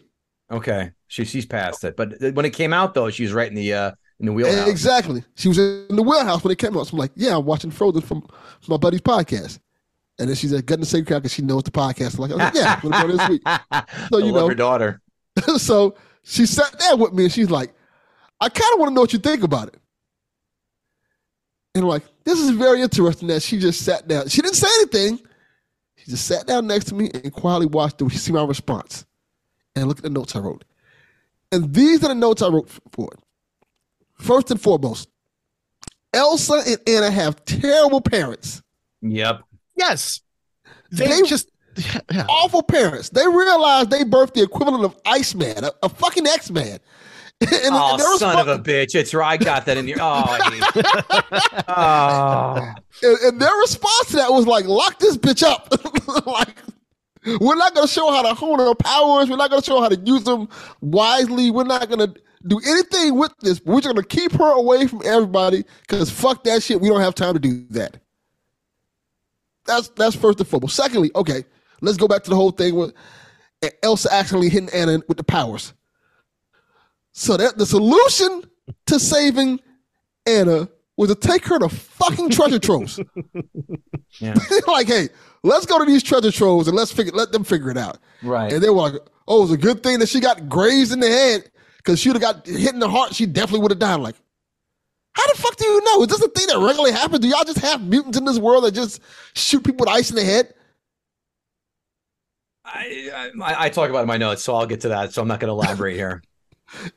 [0.51, 0.91] Okay.
[1.07, 1.97] She, she's past it.
[1.97, 4.69] But when it came out, though, she was right in the uh, in the wheelhouse.
[4.69, 5.23] Exactly.
[5.37, 6.89] She was in the warehouse when it came out.
[6.89, 9.61] So I'm like, "Yeah, I'm watching Frozen from, from my buddy's podcast."
[10.19, 12.55] And then she's like, "Getting the same cow because she knows the podcast." I'm like,
[12.55, 13.43] I "Yeah, I'm gonna go this week."
[14.11, 15.01] So you know, her daughter.
[15.57, 17.75] so she sat there with me and she's like,
[18.41, 19.77] I kind of want to know what you think about it.
[21.75, 24.29] And I'm like, this is very interesting that she just sat down.
[24.29, 25.21] She didn't say anything.
[25.97, 28.11] She just sat down next to me and quietly watched it.
[28.11, 29.07] She see my response
[29.75, 30.65] and look at the notes I wrote.
[31.51, 33.21] And these are the notes I wrote for it.
[34.19, 35.09] First and foremost,
[36.13, 38.63] Elsa and Anna have terrible parents.
[39.01, 39.43] Yep.
[39.77, 40.21] Yes,
[40.91, 41.49] they, They- just
[42.11, 42.27] yeah.
[42.29, 43.09] awful parents.
[43.11, 46.79] They realized they birthed the equivalent of Iceman, a, a fucking X Man.
[47.43, 48.95] And, Oh, and their son of a bitch.
[48.95, 49.41] It's right.
[49.41, 49.97] I got that in here.
[49.99, 52.73] Oh, I hate oh.
[53.03, 55.69] and, and their response to that was like, lock this bitch up.
[56.27, 56.57] like,
[57.41, 59.29] we're not going to show how to hone our powers.
[59.29, 60.49] We're not going to show how to use them
[60.81, 61.51] wisely.
[61.51, 63.61] We're not going to do anything with this.
[63.65, 66.81] We're just going to keep her away from everybody because fuck that shit.
[66.81, 67.97] We don't have time to do that.
[69.67, 70.77] That's that's first and foremost.
[70.77, 71.45] Secondly, okay,
[71.81, 72.93] let's go back to the whole thing with
[73.83, 75.73] Elsa accidentally hitting Anna with the powers.
[77.13, 78.45] So that the solution
[78.87, 79.61] to saving
[80.27, 83.01] Anna was to take her to fucking treasure troves.
[84.21, 84.35] Yeah.
[84.67, 85.09] like, hey,
[85.43, 87.97] let's go to these treasure troves and let's figure let them figure it out.
[88.23, 88.53] Right.
[88.53, 88.95] And they were like,
[89.27, 92.13] oh, it was a good thing that she got grazed in the head because she'd
[92.13, 93.15] have got hit in the heart.
[93.15, 94.01] She definitely would have died.
[94.01, 94.17] Like,
[95.15, 96.03] how the fuck do you know?
[96.03, 97.21] Is this a thing that regularly happens?
[97.21, 99.01] Do y'all just have mutants in this world that just
[99.35, 100.55] shoot people with ice in the head?
[102.65, 105.13] I, I, I talk about it in my notes, so I'll get to that.
[105.13, 106.23] So I'm not going to elaborate here.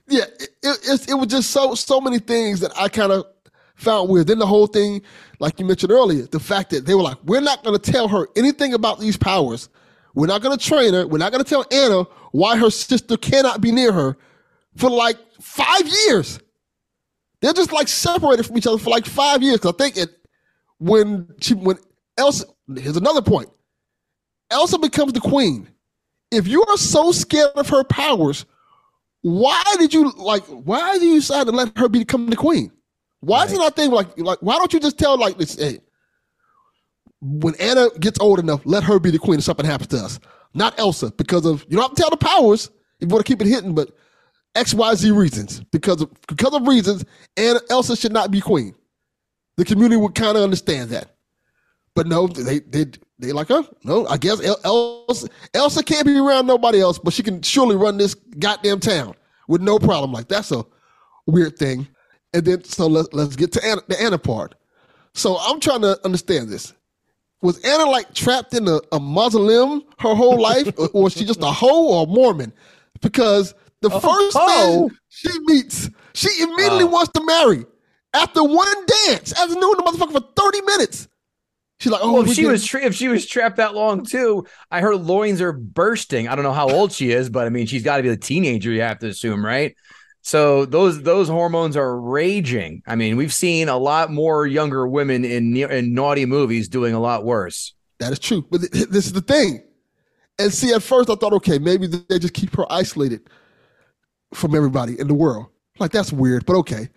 [0.08, 3.26] Yeah, it, it, it was just so so many things that I kind of
[3.76, 4.28] found weird.
[4.28, 5.02] Then the whole thing,
[5.40, 8.08] like you mentioned earlier, the fact that they were like, we're not going to tell
[8.08, 9.68] her anything about these powers.
[10.14, 11.06] We're not going to train her.
[11.06, 14.16] We're not going to tell Anna why her sister cannot be near her
[14.78, 16.40] for like five years.
[17.42, 19.60] They're just like separated from each other for like five years.
[19.60, 20.10] 'Cause I think it
[20.80, 21.78] when she when
[22.18, 22.46] Elsa
[22.78, 23.50] here's another point.
[24.52, 25.70] Elsa becomes the queen.
[26.32, 28.46] If you are so scared of her powers,
[29.22, 32.72] why did you like why did you decide to let her become the queen?
[33.22, 35.80] Why is it not thing like like why don't you just tell like this hey
[37.22, 40.20] when Anna gets old enough, let her be the queen if something happens to us.
[40.54, 42.70] Not Elsa, because of you don't have to tell the powers
[43.00, 43.92] if you want to keep it hidden, but
[44.56, 45.62] XYZ reasons.
[45.72, 47.06] Because of because of reasons,
[47.38, 48.76] Anna Elsa should not be queen.
[49.58, 51.16] The community would kind of understand that.
[51.94, 52.86] But no, they they
[53.20, 57.24] they like, oh no, I guess Elsa Elsa can't be around nobody else, but she
[57.24, 59.16] can surely run this goddamn town
[59.48, 60.12] with no problem.
[60.12, 60.66] Like that's a
[61.26, 61.88] weird thing.
[62.34, 64.56] And then so let's let's get to Anna, the Anna part.
[65.14, 66.74] So I'm trying to understand this.
[67.42, 71.42] Was Anna like trapped in a, a her whole life, or, or was she just
[71.42, 72.52] a hoe or a Mormon?
[73.02, 73.54] Because
[73.90, 74.82] the oh, first hoe?
[74.88, 76.88] man she meets, she immediately Oh.
[76.88, 77.66] wants to marry
[78.14, 79.34] after one dance.
[79.34, 81.08] After knowing the motherfucker for 30 minutes.
[81.80, 84.06] She's like, oh, Well, if she get- was tra- if she was trapped that long
[84.06, 86.28] too, I heard loins are bursting.
[86.28, 88.16] I don't know how old she is, but I mean she's got to be a
[88.18, 88.72] teenager.
[88.72, 89.76] You have to assume, right?
[90.22, 92.82] So those those hormones are raging.
[92.88, 97.00] I mean, we've seen a lot more younger women in in naughty movies doing a
[97.00, 97.74] lot worse.
[98.00, 98.46] That is true.
[98.50, 99.62] But th- this is the thing.
[100.40, 103.22] And see, at first I thought, okay, maybe they just keep her isolated
[104.36, 105.48] from everybody in the world.
[105.80, 106.90] Like, that's weird, but okay.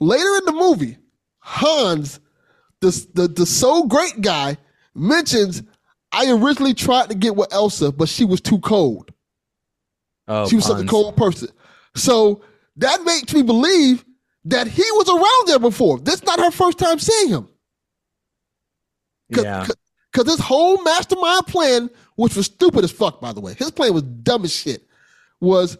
[0.00, 0.98] Later in the movie,
[1.38, 2.20] Hans,
[2.80, 4.56] the, the, the so great guy,
[4.94, 5.62] mentions,
[6.12, 9.12] I originally tried to get with Elsa, but she was too cold.
[10.28, 11.48] Oh, she was such a cold person.
[11.96, 12.42] So
[12.76, 14.04] that makes me believe
[14.46, 15.98] that he was around there before.
[15.98, 17.48] This not her first time seeing him.
[19.32, 19.66] Cause, Yeah.
[20.12, 23.92] Because his whole mastermind plan, which was stupid as fuck, by the way, his plan
[23.92, 24.86] was dumb as shit,
[25.40, 25.76] was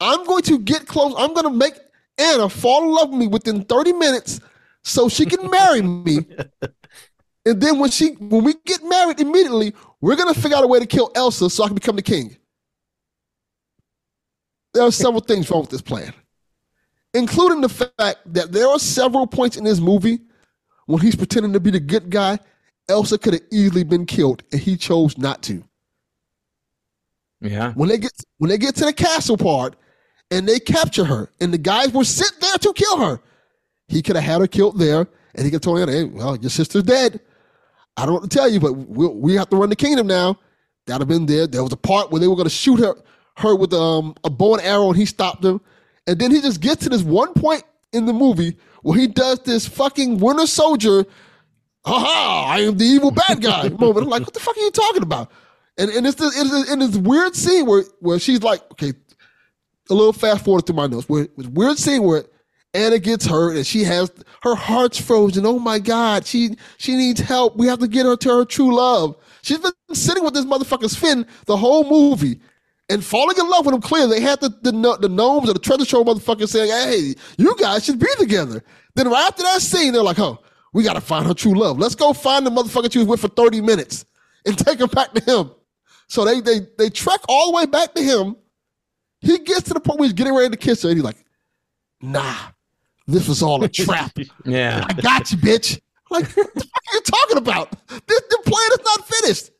[0.00, 1.14] I'm going to get close.
[1.18, 1.74] I'm going to make
[2.18, 4.40] Anna fall in love with me within 30 minutes
[4.82, 6.20] so she can marry me.
[7.48, 10.80] And then when she when we get married immediately, we're gonna figure out a way
[10.80, 12.36] to kill Elsa so I can become the king.
[14.74, 16.12] There are several things wrong with this plan,
[17.14, 20.20] including the fact that there are several points in this movie
[20.84, 22.38] when he's pretending to be the good guy.
[22.86, 25.64] Elsa could have easily been killed, and he chose not to.
[27.40, 27.72] Yeah.
[27.72, 29.74] When they get when they get to the castle part
[30.30, 33.20] and they capture her, and the guys were sent there to kill her,
[33.88, 36.36] he could have had her killed there, and he could have told her, "Hey, well,
[36.36, 37.20] your sister's dead.
[37.96, 40.38] I don't want to tell you, but we we have to run the kingdom now."
[40.86, 41.46] That'd have been there.
[41.46, 42.94] There was a part where they were going to shoot her
[43.38, 45.60] her with um, a bow and arrow, and he stopped them.
[46.06, 47.62] And then he just gets to this one point
[47.92, 51.04] in the movie where he does this fucking Winter Soldier,
[51.84, 53.98] haha, I am the evil bad guy moment.
[53.98, 55.30] I'm like, what the fuck are you talking about?
[55.76, 58.92] And and it's this, it's in this weird scene where where she's like, okay,
[59.90, 61.08] a little fast forward through my notes.
[61.08, 62.24] Where a weird scene where
[62.74, 65.46] Anna gets hurt and she has her heart's frozen.
[65.46, 67.56] Oh my God, she she needs help.
[67.56, 69.16] We have to get her to her true love.
[69.42, 72.40] She's been sitting with this motherfucker Finn the whole movie
[72.88, 73.80] and falling in love with him.
[73.80, 77.56] Clearly, they had the the, the gnomes or the treasure show motherfucker saying, "Hey, you
[77.56, 78.62] guys should be together."
[78.94, 80.38] Then right after that scene, they're like, "Oh,
[80.72, 81.78] we got to find her true love.
[81.78, 84.04] Let's go find the motherfucker she was with for thirty minutes
[84.44, 85.50] and take her back to him."
[86.08, 88.36] So they they they trek all the way back to him.
[89.20, 91.24] He gets to the point where he's getting ready to kiss her, and he's like,
[92.00, 92.34] "Nah,
[93.06, 94.16] this was all a trap.
[94.44, 94.84] Yeah.
[94.88, 97.70] I got you, bitch." Like, what the fuck are you talking about?
[98.06, 99.50] This the plan is not finished.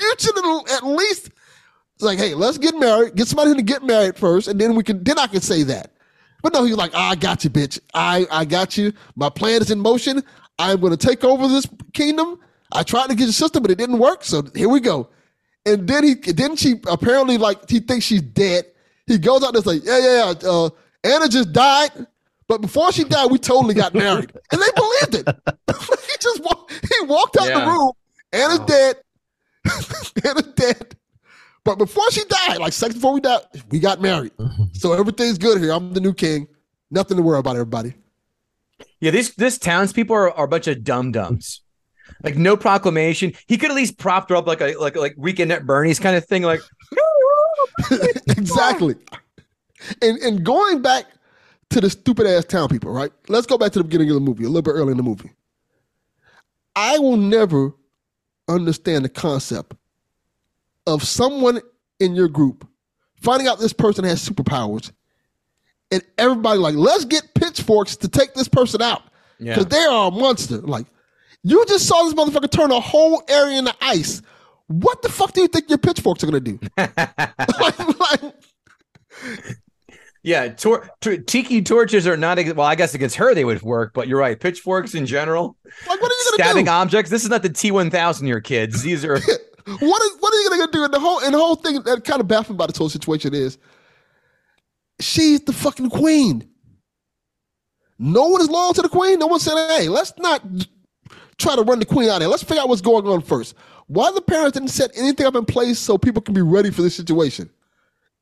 [0.00, 1.30] You should at- at least
[2.00, 3.14] like, hey, let's get married.
[3.16, 5.02] Get somebody to get married first, and then we can.
[5.04, 5.92] Then I can say that.
[6.42, 7.78] But no, he's like, ah, I got you, bitch.
[7.94, 8.92] I I got you.
[9.16, 10.22] My plan is in motion.
[10.58, 12.38] I'm going to take over this kingdom.
[12.72, 14.24] I tried to get your sister, but it didn't work.
[14.24, 15.08] So here we go.
[15.66, 18.64] And then he, then she apparently like he thinks she's dead.
[19.08, 20.48] He goes out there and like, yeah, yeah, yeah.
[20.48, 20.70] Uh,
[21.02, 21.90] Anna just died,
[22.46, 25.36] but before she died, we totally got married, and they believed it.
[25.76, 27.60] he just walked, he walked out Yeah.
[27.64, 27.92] the room.
[28.32, 28.96] Anna's dead.
[30.24, 30.96] Anna's dead.
[31.64, 33.40] But before she died, like seconds before we died,
[33.70, 34.32] we got married.
[34.74, 35.72] So everything's good here.
[35.72, 36.46] I'm the new king.
[36.90, 37.94] Nothing to worry about, everybody.
[39.00, 41.60] Yeah, these this townspeople are, are a bunch of dum dums.
[42.22, 43.34] Like no proclamation.
[43.46, 46.16] He could at least propped her up like a like like weekend at Bernie's kind
[46.16, 46.42] of thing.
[46.42, 46.60] Like
[48.28, 48.94] exactly.
[50.02, 51.04] And and going back
[51.70, 53.12] to the stupid ass town people, right?
[53.28, 55.02] Let's go back to the beginning of the movie, a little bit early in the
[55.02, 55.30] movie.
[56.74, 57.74] I will never
[58.48, 59.74] understand the concept
[60.86, 61.60] of someone
[62.00, 62.66] in your group
[63.20, 64.92] finding out this person has superpowers
[65.90, 69.02] and everybody like, let's get pitchforks to take this person out.
[69.38, 69.54] Yeah.
[69.54, 70.58] Because they are a monster.
[70.58, 70.86] Like,
[71.42, 74.22] you just saw this motherfucker turn a whole area into ice.
[74.68, 76.58] What the fuck do you think your pitchforks are gonna do?
[76.76, 78.34] like, like,
[80.22, 82.66] yeah, tor- t- tiki torches are not well.
[82.66, 84.38] I guess against her they would work, but you're right.
[84.38, 85.56] Pitchforks in general,
[85.88, 86.70] like, what are you stabbing do?
[86.70, 87.10] objects.
[87.10, 88.82] This is not the T1000 here, kids.
[88.82, 90.84] These are what is what are you gonna do?
[90.84, 93.32] And the whole and the whole thing that kind of baffling about this whole situation
[93.32, 93.56] is
[95.00, 96.46] she's the fucking queen.
[97.98, 99.18] No one is loyal to the queen.
[99.18, 100.42] No one said, "Hey, let's not
[101.38, 102.28] try to run the queen out of here.
[102.28, 103.54] Let's figure out what's going on first.
[103.86, 106.82] Why the parents didn't set anything up in place so people can be ready for
[106.82, 107.48] this situation?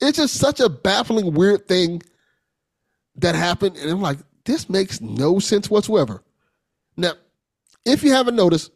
[0.00, 2.02] It's just such a baffling, weird thing
[3.16, 6.22] that happened, and I'm like, this makes no sense whatsoever.
[6.96, 7.12] Now,
[7.84, 8.70] if you haven't noticed,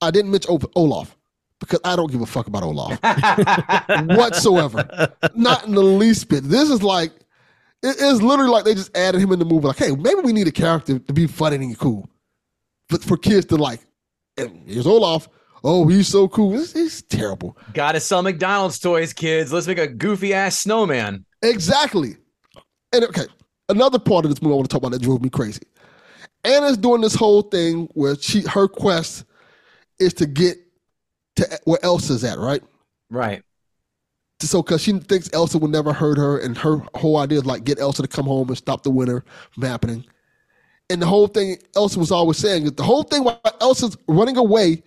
[0.00, 1.16] I didn't mention Olaf
[1.60, 2.98] because I don't give a fuck about Olaf
[4.16, 5.14] whatsoever.
[5.34, 6.44] Not in the least bit.
[6.44, 7.12] This is like,
[7.82, 9.68] it is literally like they just added him in the movie.
[9.68, 12.08] Like, hey, maybe we need a character to be funny and cool,
[12.90, 13.80] but for kids to like.
[14.36, 15.28] Here's Olaf.
[15.62, 16.58] Oh, he's so cool.
[16.58, 17.56] It's, it's terrible.
[17.74, 19.52] gotta sell McDonald's toys, kids.
[19.52, 21.24] Let's make a goofy ass snowman.
[21.42, 22.16] Exactly.
[22.92, 23.26] And okay,
[23.68, 25.62] another part of this movie I want to talk about that drove me crazy.
[26.44, 29.24] Anna's doing this whole thing where she her quest
[29.98, 30.56] is to get
[31.36, 32.62] to where Elsa's at, right?
[33.10, 33.42] Right.
[34.40, 37.64] So, because she thinks Elsa will never hurt her, and her whole idea is like
[37.64, 39.22] get Elsa to come home and stop the winter
[39.52, 40.06] from happening.
[40.90, 44.36] And the whole thing Elsa was always saying is the whole thing why Elsa's running
[44.36, 44.82] away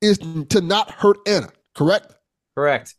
[0.00, 2.14] is to not hurt Anna, correct?
[2.56, 2.94] Correct.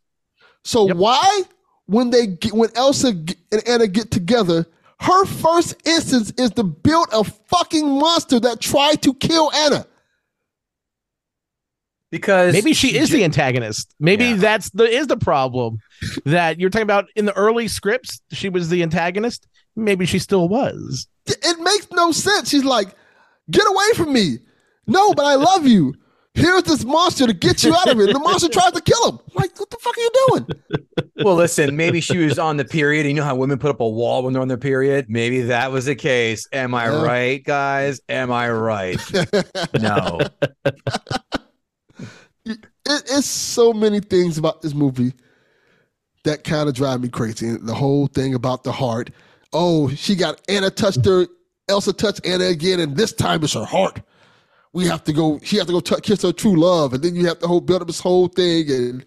[0.64, 1.44] So why,
[1.86, 4.66] when they get, when Elsa and Anna get together,
[5.02, 9.86] her first instance is to build a fucking monster that tried to kill Anna.
[12.16, 13.94] Because Maybe she is ju- the antagonist.
[14.00, 14.36] Maybe Yeah.
[14.38, 15.80] that's the is the problem
[16.26, 18.22] that you're talking about in the early scripts.
[18.32, 19.48] She was the antagonist.
[19.76, 21.08] Maybe she still was.
[21.28, 22.50] It makes no sense.
[22.50, 22.96] She's like,
[23.52, 24.38] get away from me.
[24.88, 25.94] No, but I love you.
[26.36, 28.08] Here's this monster to get you out of it.
[28.08, 29.20] And the monster tries to kill him.
[29.34, 30.48] Like, what the fuck are you doing?
[31.24, 33.06] Well, listen, maybe she was on the period.
[33.06, 35.06] You know how women put up a wall when they're on their period?
[35.10, 36.46] Maybe that was the case.
[36.52, 37.04] Am I Yeah.
[37.04, 38.02] right, guys?
[38.10, 39.00] Am I right?
[39.82, 40.20] No.
[42.46, 45.14] It, it's so many things about this movie
[46.24, 47.48] that kind of drive me crazy.
[47.48, 49.12] And the whole thing about the heart.
[49.54, 51.28] Oh, she got Anna touched her.
[51.68, 54.02] Elsa touched Anna again, and this time it's her heart.
[54.74, 55.40] We have to go.
[55.44, 57.62] She has to go t- kiss her true love, and then you have to whole
[57.62, 59.06] build up this whole thing, and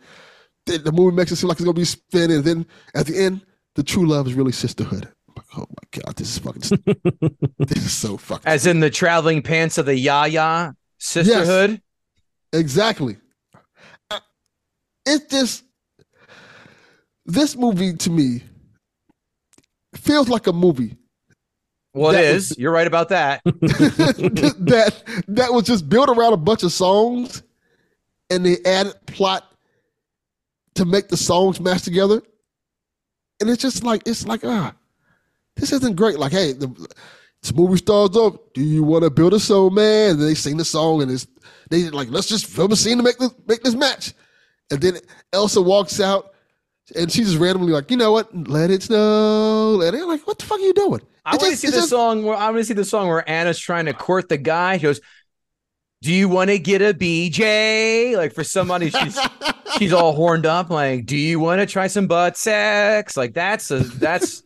[0.67, 2.39] then the movie makes it seem like it's gonna be spinning.
[2.39, 5.09] And then at the end, the true love is really sisterhood.
[5.37, 6.63] Like, Oh my god, this is fucking.
[7.59, 8.47] this is so fucking.
[8.47, 11.71] As in the traveling pants of the Yaya sisterhood.
[11.71, 11.81] Yes,
[12.61, 13.19] Exactly.
[15.09, 15.65] It's just
[17.27, 18.43] this movie to me
[19.95, 20.97] feels like a movie
[21.95, 22.51] Well, it is.
[22.51, 23.43] was- You're right about that.
[23.45, 27.43] that that was just built around a bunch of songs,
[28.31, 29.45] and they added plot
[30.75, 32.23] to make the songs match together.
[33.41, 34.75] And it's just like it's like ah,
[35.57, 36.19] this isn't great.
[36.19, 36.69] Like hey, the
[37.43, 38.37] this movie starts off.
[38.55, 40.13] Do you want to build a soul, man?
[40.13, 41.27] And they sing the song, and it's
[41.71, 44.13] they like let's just film a scene to make this make this match.
[44.71, 44.99] And then
[45.33, 46.35] Elsa walks out,
[46.95, 48.35] and she's just randomly like, you know what?
[48.49, 49.71] Let it snow.
[49.71, 50.05] And Let it.
[50.07, 51.01] Like what the fuck are you doing?
[51.25, 53.29] I want to see the just- song where I want to see the song where
[53.29, 54.77] Anna's trying to court the guy.
[54.79, 55.01] She goes,
[56.03, 59.19] "Do you want to get a BJ?" Like for somebody, she's
[59.79, 60.71] she's all horned up.
[60.71, 64.43] Like, "Do you want to try some butt sex?" Like that's a that's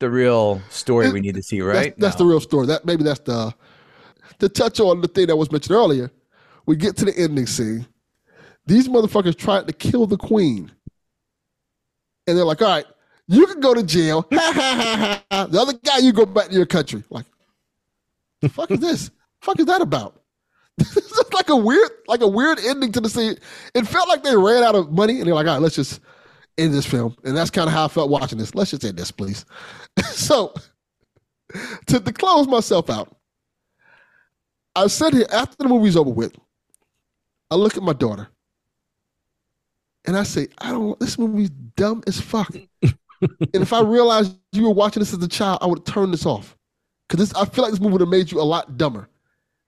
[0.00, 1.94] the real story we need to see, right?
[1.96, 2.24] That's, that's No.
[2.26, 2.66] the real story.
[2.66, 3.54] That maybe that's the
[4.40, 6.10] to touch on the thing that was mentioned earlier.
[6.66, 7.86] We get to the ending scene.
[8.66, 10.72] These motherfuckers tried to kill the queen,
[12.26, 12.86] and they're like, "All right,
[13.28, 14.26] you can go to jail.
[15.28, 17.26] The other guy, you go back to your country." Like,
[18.40, 19.10] the fuck is this?
[19.40, 20.22] fuck is that about?
[20.78, 23.36] It's just like a weird, like a weird ending to the scene.
[23.74, 26.00] It felt like they ran out of money, and they're like, "All right, let's just
[26.58, 28.54] end this film." And that's kind of how I felt watching this.
[28.54, 29.44] Let's just end this, please.
[30.04, 30.52] so
[31.86, 33.16] to, to close myself out,
[34.74, 36.36] I said here after the movie's over with,
[37.50, 38.28] I look at my daughter
[40.06, 42.54] and I say, I don't this movie's dumb as fuck.
[42.82, 42.94] and
[43.54, 46.56] if I realized you were watching this as a child, I would turn this off.
[47.08, 49.08] Cause I feel like this movie would have made you a lot dumber.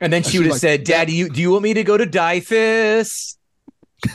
[0.00, 1.96] And then she would have like, said, "Daddy, you do you want me to go
[1.96, 3.36] to Dyfus?"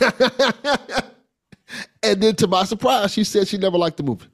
[2.02, 4.26] and then to my surprise, she said she never liked the movie.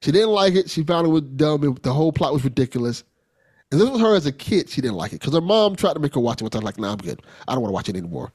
[0.00, 0.68] She didn't like it.
[0.70, 1.64] She found it was dumb.
[1.64, 3.04] It- the whole plot was ridiculous.
[3.70, 4.68] And this was her as a kid.
[4.68, 6.44] She didn't like it because her mom tried to make her watch it.
[6.44, 7.22] But I was like, "Nah, I'm good.
[7.48, 8.32] I don't want to watch it anymore."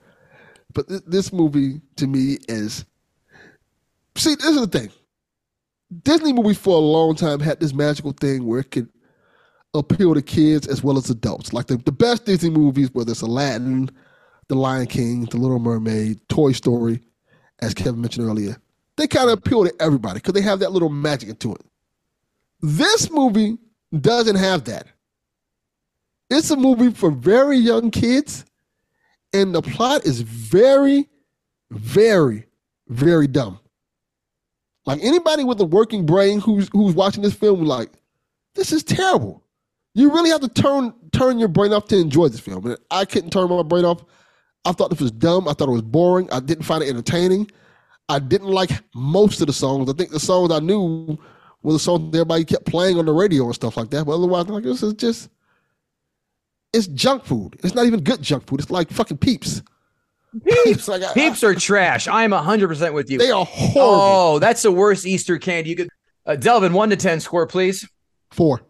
[0.73, 2.85] But th- this movie to me is
[4.17, 4.35] see.
[4.35, 4.89] This is the thing.
[6.03, 8.89] Disney movies for a long time had this magical thing where it could
[9.73, 11.53] appeal to kids as well as adults.
[11.53, 13.89] Like the, the best Disney movies, whether it's Aladdin,
[14.49, 17.01] The Lion King, The Little Mermaid, Toy Story,
[17.59, 18.57] as Kevin mentioned earlier,
[18.97, 21.61] they kind of appeal to everybody because they have that little magic into it.
[22.61, 23.57] This movie
[23.99, 24.87] doesn't have that.
[26.29, 28.43] It's a movie for very young kids,
[29.33, 31.07] and the plot is very,
[31.71, 32.45] very,
[32.89, 33.59] very dumb.
[34.87, 37.91] Like anybody with a working brain who's who's watching this film, like,
[38.55, 39.43] this is terrible.
[39.93, 42.65] You really have to turn turn your brain off to enjoy this film.
[42.65, 44.05] And I couldn't turn my brain off.
[44.63, 45.47] I thought this was dumb.
[45.47, 46.31] I thought it was boring.
[46.31, 47.51] I didn't find it entertaining.
[48.07, 49.89] I didn't like most of the songs.
[49.89, 51.17] I think the songs I knew
[51.63, 54.05] were the songs everybody kept playing on the radio and stuff like that.
[54.05, 55.29] But otherwise, like this is just
[56.71, 57.59] it's junk food.
[57.61, 58.61] It's not even good junk food.
[58.61, 59.61] It's like fucking peeps.
[60.45, 62.07] Peeps, like I- Peeps are trash.
[62.07, 63.17] I'm 100% with you.
[63.17, 63.81] they are horrible.
[63.81, 65.89] Oh, that's the worst Easter candy you could.
[66.25, 67.87] Uh, Delvin, one to 10 score, please.
[68.31, 68.61] Four.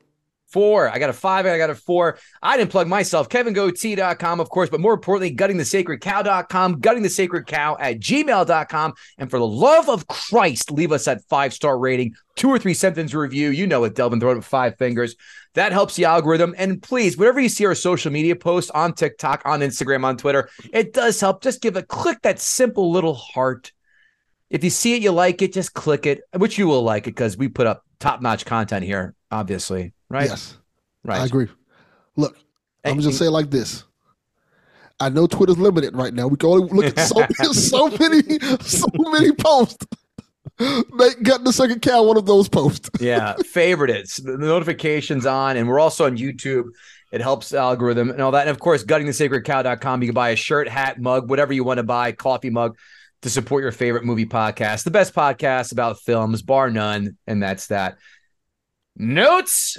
[0.50, 0.90] Four.
[0.90, 1.46] I got a five.
[1.46, 2.18] I got a four.
[2.42, 3.28] I didn't plug myself.
[3.28, 8.94] KevinGootee.com, of course, but more importantly, guttingthesacredcow.com, guttingthesacredcow at gmail.com.
[9.18, 12.74] And for the love of Christ, leave us that five star rating, two or three
[12.74, 13.50] sentence review.
[13.50, 15.18] You know it, Delvin, throw it up five fingers.
[15.56, 16.56] That helps the algorithm.
[16.58, 20.50] And please, whenever you see our social media posts on TikTok, on Instagram, on Twitter,
[20.72, 21.42] it does help.
[21.42, 23.74] Just give a click that simple little heart.
[24.50, 27.16] If you see it, you like it, just click it, which you will like it
[27.16, 29.94] because we put up top notch content here, obviously.
[30.10, 30.30] Right?
[30.30, 30.58] Yes.
[31.04, 31.22] Right.
[31.22, 31.48] I agree.
[32.16, 32.38] Look,
[32.84, 33.84] I'm just gonna say it like this.
[35.00, 36.28] I know Twitter's limited right now.
[36.28, 39.86] We can only look at so, so many, so many posts.
[40.60, 42.90] Make Gut the sacred cow one of those posts.
[43.00, 44.10] yeah, favorite it.
[44.24, 46.66] The notifications on, and we're also on YouTube.
[47.12, 48.42] It helps the algorithm and all that.
[48.42, 50.02] And of course, guttingthesacredcow.com.
[50.02, 52.76] You can buy a shirt, hat, mug, whatever you want to buy, coffee mug
[53.22, 57.18] to support your favorite movie podcast, the best podcast about films, bar none.
[57.28, 57.98] And that's that.
[58.96, 59.78] Notes.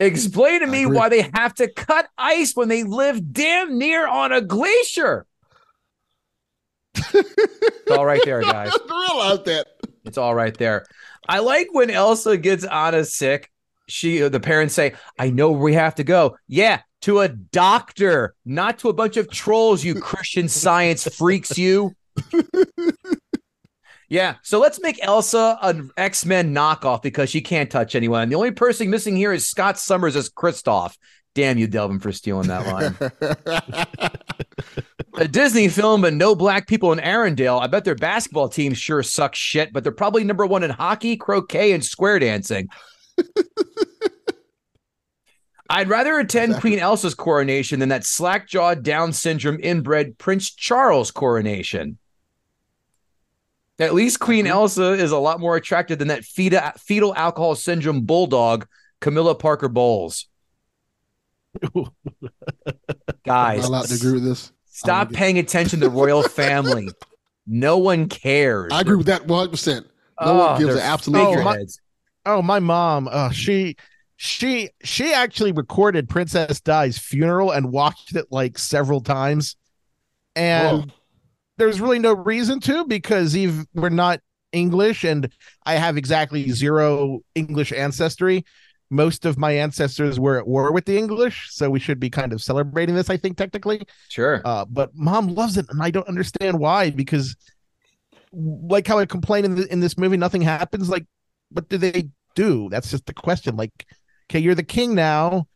[0.00, 4.32] Explain to me why they have to cut ice when they live damn near on
[4.32, 5.26] a glacier.
[6.96, 8.72] it's all right there, guys.
[8.72, 9.66] I didn't that.
[10.04, 10.84] It's all right there.
[11.28, 13.50] I like when Elsa gets Anna sick.
[13.88, 16.36] She, uh, the parents say, "I know where we have to go.
[16.48, 19.84] Yeah, to a doctor, not to a bunch of trolls.
[19.84, 21.94] You Christian Science freaks, you."
[24.14, 28.28] Yeah, so let's make Elsa an X Men knockoff because she can't touch anyone.
[28.28, 30.96] The only person missing here is Scott Summers as Kristoff.
[31.34, 32.96] Damn you, Delvin, for stealing that line.
[35.14, 37.60] a Disney film, but no black people in Arendelle.
[37.60, 41.16] I bet their basketball team sure sucks shit, but they're probably number one in hockey,
[41.16, 42.68] croquet, and square dancing.
[45.68, 51.10] I'd rather attend Queen Elsa's coronation than that slack jawed, Down syndrome, inbred Prince Charles
[51.10, 51.98] coronation.
[53.78, 58.02] At least Queen Elsa is a lot more attractive than that fetal, fetal alcohol syndrome
[58.02, 58.66] bulldog,
[59.00, 60.28] Camilla Parker Bowles.
[63.24, 64.52] Guys, I'm allowed to agree with this?
[64.66, 66.88] Stop paying attention to the royal family.
[67.46, 68.72] No one cares.
[68.72, 69.50] I agree with that 100.
[69.50, 69.86] percent
[70.20, 71.18] No Oh, one gives they're an absolute.
[71.20, 71.64] Oh, my-
[72.26, 73.06] Oh, my mom.
[73.10, 73.76] Uh, she
[74.16, 79.56] she she actually recorded Princess Di's funeral and watched it like several times.
[80.34, 80.90] And
[81.56, 84.20] there's really no reason to because Eve, we're not
[84.52, 85.32] English and
[85.66, 88.44] I have exactly zero English ancestry.
[88.90, 92.32] Most of my ancestors were at war with the English, so we should be kind
[92.32, 93.82] of celebrating this, I think, technically.
[94.08, 94.42] Sure.
[94.44, 96.90] Uh, but mom loves it, and I don't understand why.
[96.90, 97.34] Because,
[98.32, 100.88] like how I complain in, the, in this movie, nothing happens.
[100.88, 101.06] Like,
[101.50, 102.68] what do they do?
[102.68, 103.56] That's just the question.
[103.56, 103.86] Like,
[104.30, 105.48] okay, you're the king now.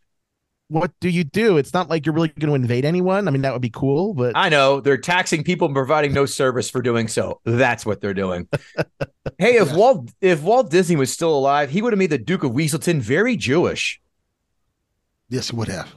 [0.68, 1.56] What do you do?
[1.56, 3.26] It's not like you're really going to invade anyone.
[3.26, 6.26] I mean, that would be cool, but I know they're taxing people and providing no
[6.26, 7.40] service for doing so.
[7.44, 8.48] That's what they're doing.
[9.38, 9.76] hey, if Yeah.
[9.76, 13.00] Walt if Walt Disney was still alive, he would have made the Duke of Weaselton
[13.00, 14.00] very Jewish.
[15.30, 15.94] Yes, it would have.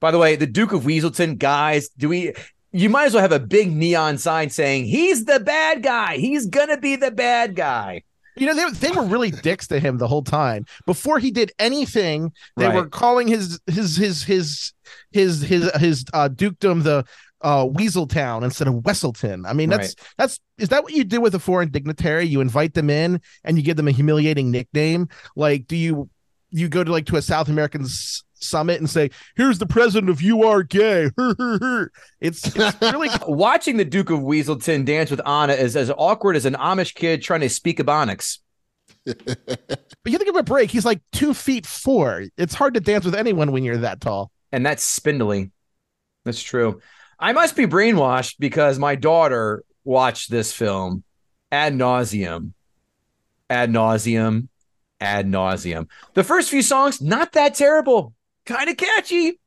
[0.00, 2.34] By the way, the Duke of Weaselton, guys, do we
[2.70, 6.18] you might as well have a big neon sign saying he's the bad guy.
[6.18, 8.02] He's gonna be the bad guy.
[8.38, 10.64] You know, they, they were really dicks to him the whole time.
[10.86, 12.74] Before he did anything, they Right.
[12.74, 14.72] were calling his his his his
[15.10, 17.04] his his his uh, dukedom the
[17.40, 19.46] uh Weaseltown instead of Weselton.
[19.48, 22.24] I mean, that's that's is that what you do with a foreign dignitary?
[22.26, 25.08] You invite them in and you give them a humiliating nickname.
[25.36, 26.10] Like, do you
[26.50, 27.86] you go to like to a South American
[28.42, 31.10] summit and say, "Here's the president of You Are Gay."
[32.20, 36.46] it's, it's really Watching the Duke of Weaselton dance with Anna is as awkward as
[36.46, 38.38] an Amish kid trying to speak Ebonics.
[40.04, 40.70] But you think of a break.
[40.70, 42.24] He's like two feet four.
[42.36, 44.30] It's hard to dance with anyone when you're that tall.
[44.52, 45.50] and that's spindly.
[46.24, 46.80] That's true.
[47.18, 51.02] I must be brainwashed because my daughter watched this film
[51.50, 52.52] ad nauseum,
[53.50, 54.48] ad nauseum,
[55.00, 55.88] ad nauseum.
[56.14, 58.14] The first few songs, not that terrible,
[58.48, 59.38] kind of catchy.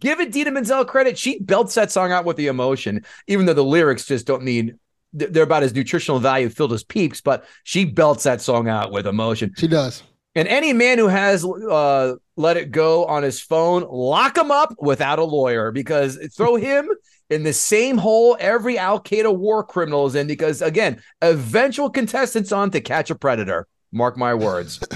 [0.00, 1.16] Give Idina Menzel credit.
[1.16, 4.78] She belts that song out with the emotion, even though the lyrics just don't mean
[5.12, 9.06] They're about as nutritional value filled as peeps, but she belts that song out with
[9.06, 9.52] emotion.
[9.56, 10.02] She does.
[10.34, 14.74] And any man who has uh, let it go on his phone, lock him up
[14.78, 16.90] without a lawyer because throw him
[17.30, 20.26] in the same hole every Al Qaeda war criminal is in.
[20.26, 23.66] Because again, eventual contestants on to catch a predator.
[23.92, 24.80] Mark my words.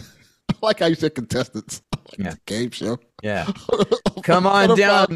[0.63, 1.81] Like how you said contestants.
[2.19, 2.35] Yeah.
[2.47, 2.99] Game show.
[3.23, 3.51] Yeah.
[4.23, 5.15] Come on down.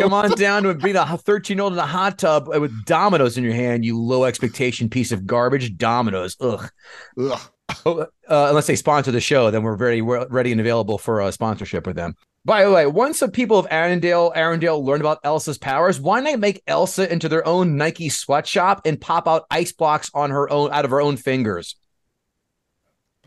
[0.00, 3.36] Come on down to be a 13 year old in a hot tub with dominoes
[3.38, 5.76] in your hand, you low expectation piece of garbage.
[5.76, 6.36] Dominoes.
[6.40, 6.70] Ugh.
[7.18, 7.40] Ugh.
[7.84, 8.06] Oh, uh,
[8.48, 11.96] unless they sponsor the show, then we're very ready and available for a sponsorship with
[11.96, 12.14] them.
[12.44, 16.38] By the way, once the people of Arendelle, Arendelle learn about Elsa's powers, why not
[16.38, 20.72] make Elsa into their own Nike sweatshop and pop out ice blocks on her own
[20.72, 21.74] out of her own fingers?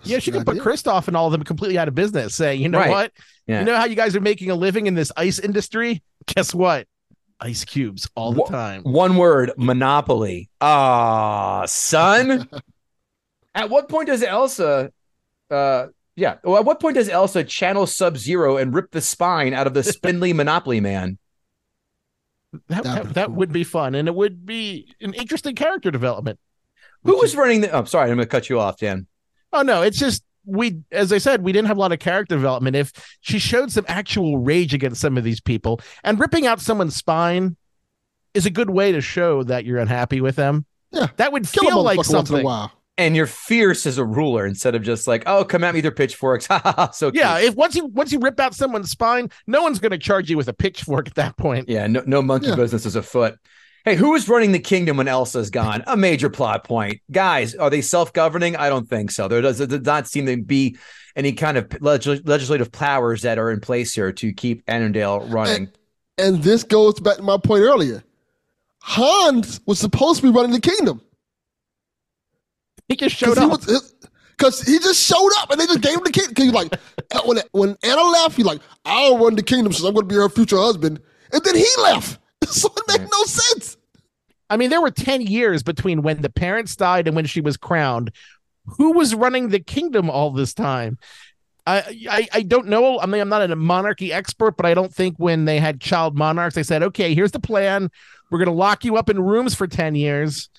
[0.03, 0.63] Yeah, she could put idea.
[0.63, 2.35] Kristoff and all of them completely out of business.
[2.35, 2.89] Saying, you know Right.
[2.89, 3.11] what?
[3.47, 3.59] Yeah.
[3.59, 6.01] You know how you guys are making a living in this ice industry?
[6.27, 6.87] Guess what?
[7.41, 8.83] Ice cubes all the Wha- time.
[8.83, 10.49] One word, monopoly.
[10.61, 12.47] Ah, son.
[13.55, 14.91] at what point does Elsa
[15.49, 19.53] uh yeah, well, at what point does Elsa channel Sub Zero and rip the spine
[19.53, 21.17] out of the spindly Monopoly man?
[22.67, 23.35] That, That'd that, be cool.
[23.37, 26.39] would be fun, and it would be an interesting character development.
[27.03, 27.71] Who was is- running the?
[27.71, 29.07] Oh, sorry, I'm going to cut you off, Dan.
[29.53, 32.35] Oh no, it's just we, as I said, we didn't have a lot of character
[32.35, 32.75] development.
[32.75, 32.91] If
[33.21, 37.55] she showed some actual rage against some of these people, and ripping out someone's spine
[38.33, 40.65] is a good way to show that you're unhappy with them.
[40.91, 41.07] Yeah.
[41.17, 42.43] that would Kill feel like once in a something.
[42.43, 42.71] while.
[42.97, 45.85] and you're fierce as a ruler instead of just like, oh, come at me with
[45.85, 46.45] your pitchforks.
[46.47, 46.89] Ha ha ha.
[46.91, 47.49] So Yeah, cute.
[47.51, 50.37] if once you once you rip out someone's spine, no one's going to charge you
[50.37, 51.69] with a pitchfork at that point.
[51.69, 52.55] yeah, no, no monkey Yeah.
[52.55, 53.35] business is afoot.
[53.85, 55.83] Hey, who is running the kingdom when Elsa's gone?
[55.87, 56.99] A major plot point.
[57.11, 58.55] Guys, are they self governing?
[58.55, 59.27] I don't think so.
[59.27, 60.77] There does, there does not seem to be
[61.15, 65.69] any kind of legis- legislative powers that are in place here to keep Arendelle running.
[66.17, 68.03] And this goes back to my point earlier.
[68.81, 71.01] Hans was supposed to be running the kingdom.
[72.87, 73.83] He just showed Because he, up.
[74.37, 76.33] Cause he just showed up and they just gave him the kingdom.
[76.33, 76.73] Cause he's like,
[77.25, 80.19] when when Anna left, he's like, I'll run the kingdom since I'm going to be
[80.19, 80.99] her future husband.
[81.31, 82.19] And then he left,
[82.51, 83.77] so it made no sense.
[84.49, 87.57] I mean, there were 10 years between when the parents died and when she was
[87.57, 88.11] crowned.
[88.77, 90.97] Who was running the kingdom all this time?
[91.67, 92.99] I, I I don't know.
[92.99, 96.17] I mean, I'm not a monarchy expert, but I don't think when they had child
[96.17, 97.89] monarchs, they said, okay, here's the plan.
[98.31, 100.49] We're going to lock you up in rooms for 10 years,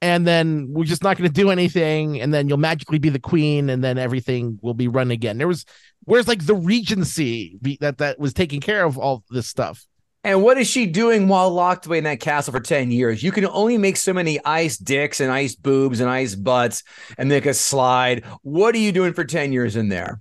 [0.00, 2.20] and then we're just not going to do anything.
[2.20, 5.38] And then you'll magically be the queen, and then everything will be run again.
[5.38, 5.64] There was,
[6.04, 9.86] where's like the regency that, that was taking care of all this stuff?
[10.22, 13.22] And what is she doing while locked away in that castle for 10 years?
[13.22, 16.82] You can only make so many ice dicks and ice boobs and ice butts
[17.16, 18.24] and make a slide.
[18.42, 20.20] What are you doing for 10 years in there?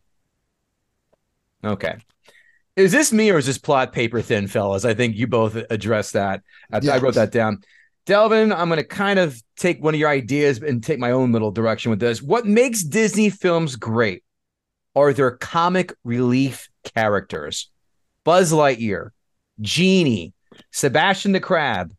[1.64, 1.97] Okay.
[2.78, 4.86] Is this me or is this plot paper thin, fellas?
[4.86, 6.43] I think you both addressed that.
[6.72, 7.62] I, I wrote that down.
[8.06, 11.34] Delvin, I'm going to kind of take one of your ideas and take my own
[11.34, 12.22] little direction with this.
[12.22, 14.24] What makes Disney films great
[14.95, 17.70] are their comic relief characters.
[18.24, 19.10] Buzz Lightyear,
[19.62, 20.34] Genie,
[20.72, 21.93] Sebastian the Crab,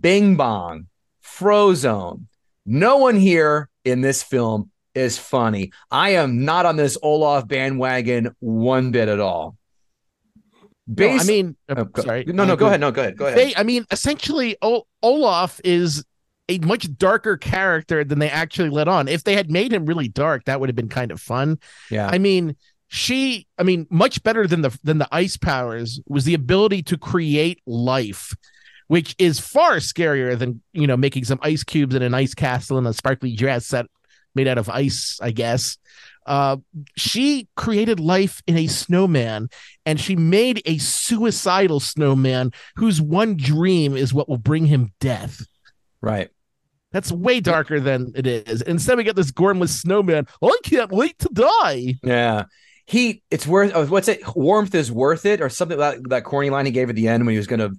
[0.00, 0.86] Bing Bong,
[1.24, 2.26] Frozone.
[2.66, 5.72] No one here in this film is funny.
[5.90, 9.56] I am not on this Olaf bandwagon one bit at all.
[10.86, 12.24] No, I mean, Oh, go- sorry.
[12.26, 12.80] No, no, go ahead.
[12.80, 13.16] No, go ahead.
[13.16, 13.38] Go ahead.
[13.38, 16.04] They, I mean, essentially, o- Olaf is
[16.50, 19.08] a much darker character than they actually let on.
[19.08, 21.58] If they had made him really dark, that would have been kind of fun.
[21.90, 22.08] yeah.
[22.12, 22.54] I mean,
[22.88, 26.98] she, I mean, much better than the than the ice powers was the ability to
[26.98, 28.34] create life,
[28.88, 32.78] which is far scarier than you know making some ice cubes in an ice castle
[32.78, 33.86] and a sparkly dress set
[34.34, 35.18] made out of ice.
[35.20, 35.78] I guess.
[36.26, 36.56] Uh,
[36.96, 39.48] she created life in a snowman,
[39.84, 45.44] and she made a suicidal snowman whose one dream is what will bring him death.
[46.00, 46.30] right.
[46.92, 48.62] That's way darker than it is.
[48.62, 50.28] Instead, we get this gormless snowman.
[50.40, 51.94] I can't wait to die.
[52.04, 52.44] Yeah.
[52.86, 54.20] Heat, it's worth oh, what's it?
[54.36, 57.24] Warmth is worth it, or something like that corny line he gave at the end
[57.24, 57.70] when he was gonna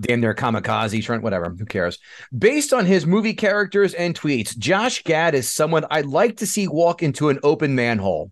[0.00, 1.50] damn near kamikaze, trying whatever.
[1.50, 1.98] Who cares?
[2.36, 6.68] Based on his movie characters and tweets, Josh Gad is someone I'd like to see
[6.68, 8.30] walk into an open manhole.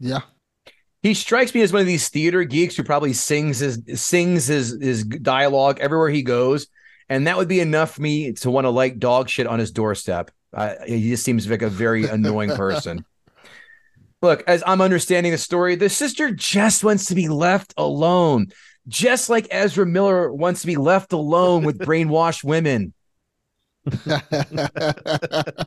[0.00, 0.20] Yeah.
[1.02, 4.78] He strikes me as one of these theater geeks who probably sings his sings his
[4.80, 6.68] his dialogue everywhere he goes,
[7.08, 9.70] and that would be enough for me to want to like dog shit on his
[9.70, 10.30] doorstep.
[10.52, 13.04] Uh, he just seems like a very annoying person.
[14.24, 18.46] Look, as I'm understanding the story, the sister just wants to be left alone,
[18.88, 22.94] just like Ezra Miller wants to be left alone with brainwashed women.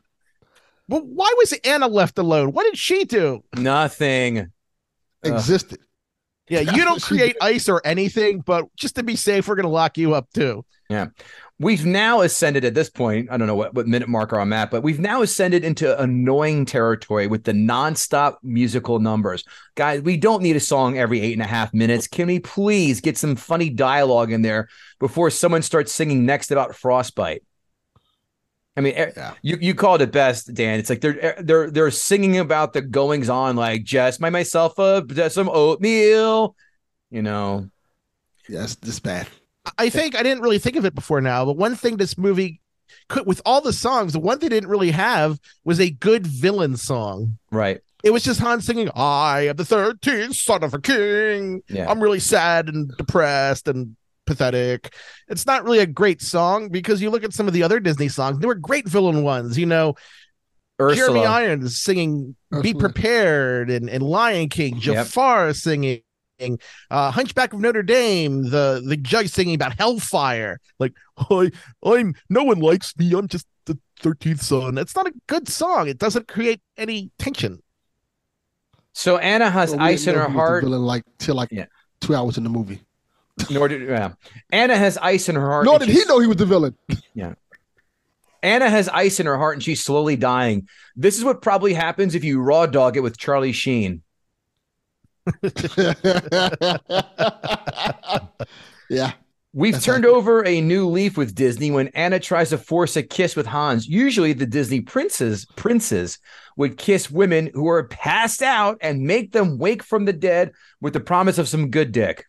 [0.90, 2.52] Well, why was Anna left alone?
[2.52, 3.44] What did she do?
[3.54, 4.50] Nothing.
[5.22, 5.80] Existed.
[6.48, 9.98] Yeah, you don't create ice or anything, but just to be safe, we're gonna lock
[9.98, 10.64] you up too.
[11.60, 13.30] We've now ascended at this point.
[13.32, 16.64] I don't know what, what minute marker I'm at, but we've now ascended into annoying
[16.64, 19.42] territory with the nonstop musical numbers.
[19.74, 22.06] Guys, we don't need a song every eight and a half minutes.
[22.06, 24.68] Can we please get some funny dialogue in there
[25.00, 27.42] before someone starts singing next about frostbite?
[28.76, 29.34] I mean, eh, Yeah.
[29.42, 30.78] you, you called it best, Dan.
[30.78, 34.78] It's like they're eh, they're they're singing about the goings on, like just buy myself
[34.78, 36.54] a some oatmeal,
[37.10, 37.68] you know.
[38.48, 39.26] Yes, this bad.
[39.76, 42.60] I think I didn't really think of it before now, but one thing this movie
[43.08, 46.76] could, with all the songs, the one they didn't really have was a good villain
[46.76, 47.38] song.
[47.50, 47.80] Right.
[48.04, 51.62] It was just Hans singing, I am the 13th son of a king.
[51.68, 51.90] Yeah.
[51.90, 53.96] I'm really sad and depressed and
[54.26, 54.94] pathetic.
[55.28, 58.08] It's not really a great song because you look at some of the other Disney
[58.08, 59.58] songs, they were great villain ones.
[59.58, 59.96] You know,
[60.78, 61.22] Jeremy Ursula.
[61.22, 64.82] Irons singing Be Prepared and, and Lion King, Yep.
[64.82, 66.00] Jafar singing.
[66.90, 70.94] Uh, Hunchback of Notre Dame, the the judge singing about hellfire, like
[71.30, 71.50] I,
[71.84, 73.12] I'm no one likes me.
[73.12, 74.78] I'm just the thirteenth son.
[74.78, 75.88] It's not a good song.
[75.88, 77.60] It doesn't create any tension.
[78.92, 80.64] So Anna has Well, we ice in her who was the heart.
[80.64, 81.66] Villain like till like Yeah.
[82.00, 82.82] two hours in the movie.
[83.50, 84.14] Nor did yeah.
[84.50, 85.64] Anna has ice in her heart.
[85.64, 86.76] Nor did he know he was the villain.
[87.14, 87.34] Yeah.
[88.42, 90.68] Anna has ice in her heart and she's slowly dying.
[90.94, 94.02] This is what probably happens if you raw dog it with Charlie Sheen.
[98.90, 99.12] yeah.
[99.54, 103.34] We've turned over a new leaf with Disney when Anna tries to force a kiss
[103.34, 103.88] with Hans.
[103.88, 106.18] Usually the Disney princes princes
[106.56, 110.92] would kiss women who are passed out and make them wake from the dead with
[110.92, 112.26] the promise of some good dick.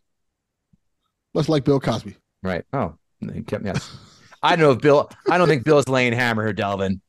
[1.34, 2.16] Much like Bill Cosby.
[2.41, 2.64] Right.
[2.72, 2.95] Oh,
[3.34, 3.97] he kept yes.
[4.41, 7.02] I don't know if Bill I don't think Bill's laying hammer here, Delvin.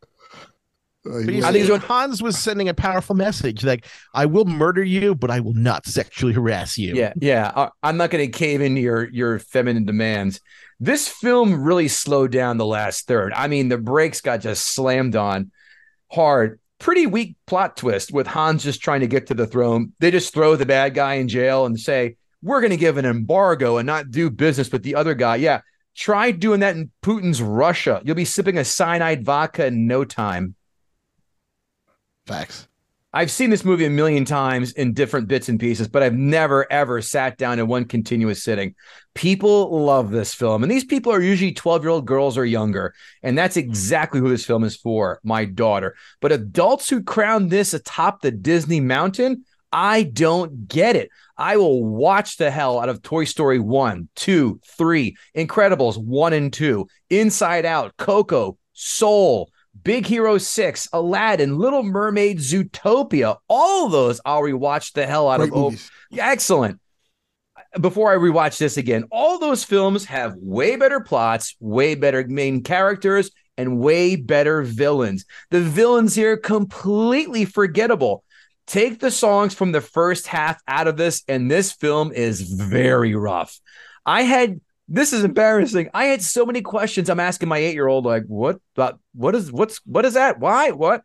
[1.07, 3.65] Uh, he But you was- I think see, it's Hans was sending a powerful message
[3.65, 6.95] like, I will murder you, but I will not sexually harass you.
[6.95, 7.53] Yeah, yeah.
[7.55, 10.41] I- I'm not going to cave into your your feminine demands.
[10.79, 13.33] This film really slowed down the last third.
[13.35, 15.51] I mean, the brakes got just slammed on
[16.11, 16.59] hard.
[16.79, 19.93] Pretty weak plot twist with Hans just trying to get to the throne.
[20.01, 23.05] They just throw the bad guy in jail and say, "We're going to give an
[23.05, 25.61] embargo and not do business with the other guy." Yeah,
[25.95, 28.01] try doing that in Putin's Russia.
[28.05, 30.55] You'll be sipping a cyanide vodka in no time.
[32.31, 32.69] Facts.
[33.13, 36.71] I've seen this movie a million times in different bits and pieces, but I've never
[36.71, 38.77] ever sat down in one continuous sitting.
[39.15, 42.95] People love this film, and these people are usually 12 year old girls or younger.
[43.25, 43.61] And that's hmm.
[43.61, 45.97] exactly who this film is for my daughter.
[46.21, 51.11] But adults who crown this atop the Disney mountain, I don't get it.
[51.37, 56.53] I will watch the hell out of Toy Story 1, 2, 3, Incredibles 1 and
[56.53, 59.51] 2, Inside Out, Coco, Soul,
[59.83, 63.37] Big Hero 6, Aladdin, Little Mermaid, Zootopia.
[63.49, 65.57] All those I'll rewatch the hell out Great of.
[65.57, 65.73] Oh,
[66.11, 66.81] yeah, excellent.
[67.81, 72.63] Before I rewatch this again, all those films have way better plots, way better main
[72.63, 75.25] characters, and way better villains.
[75.51, 78.25] The villains here completely forgettable.
[78.67, 83.15] Take the songs from the first half out of this, and this film is very
[83.15, 83.59] rough.
[84.05, 84.61] I had
[84.91, 85.89] this is embarrassing.
[85.95, 87.09] I had so many questions.
[87.09, 88.59] I'm asking my eight year old, like, what,
[89.15, 90.41] what is, what's, what is that?
[90.41, 91.05] Why, what?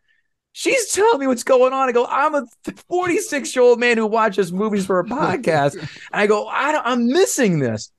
[0.54, 1.88] She's telling me what's going on.
[1.88, 2.46] I go, I'm a
[2.90, 5.76] 46 year old man who watches movies for a podcast.
[6.12, 7.92] And I go, I don't, I'm missing this.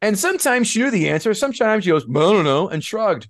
[0.00, 1.34] And sometimes she knew the answer.
[1.34, 3.28] Sometimes she goes, I don't know, and shrugged.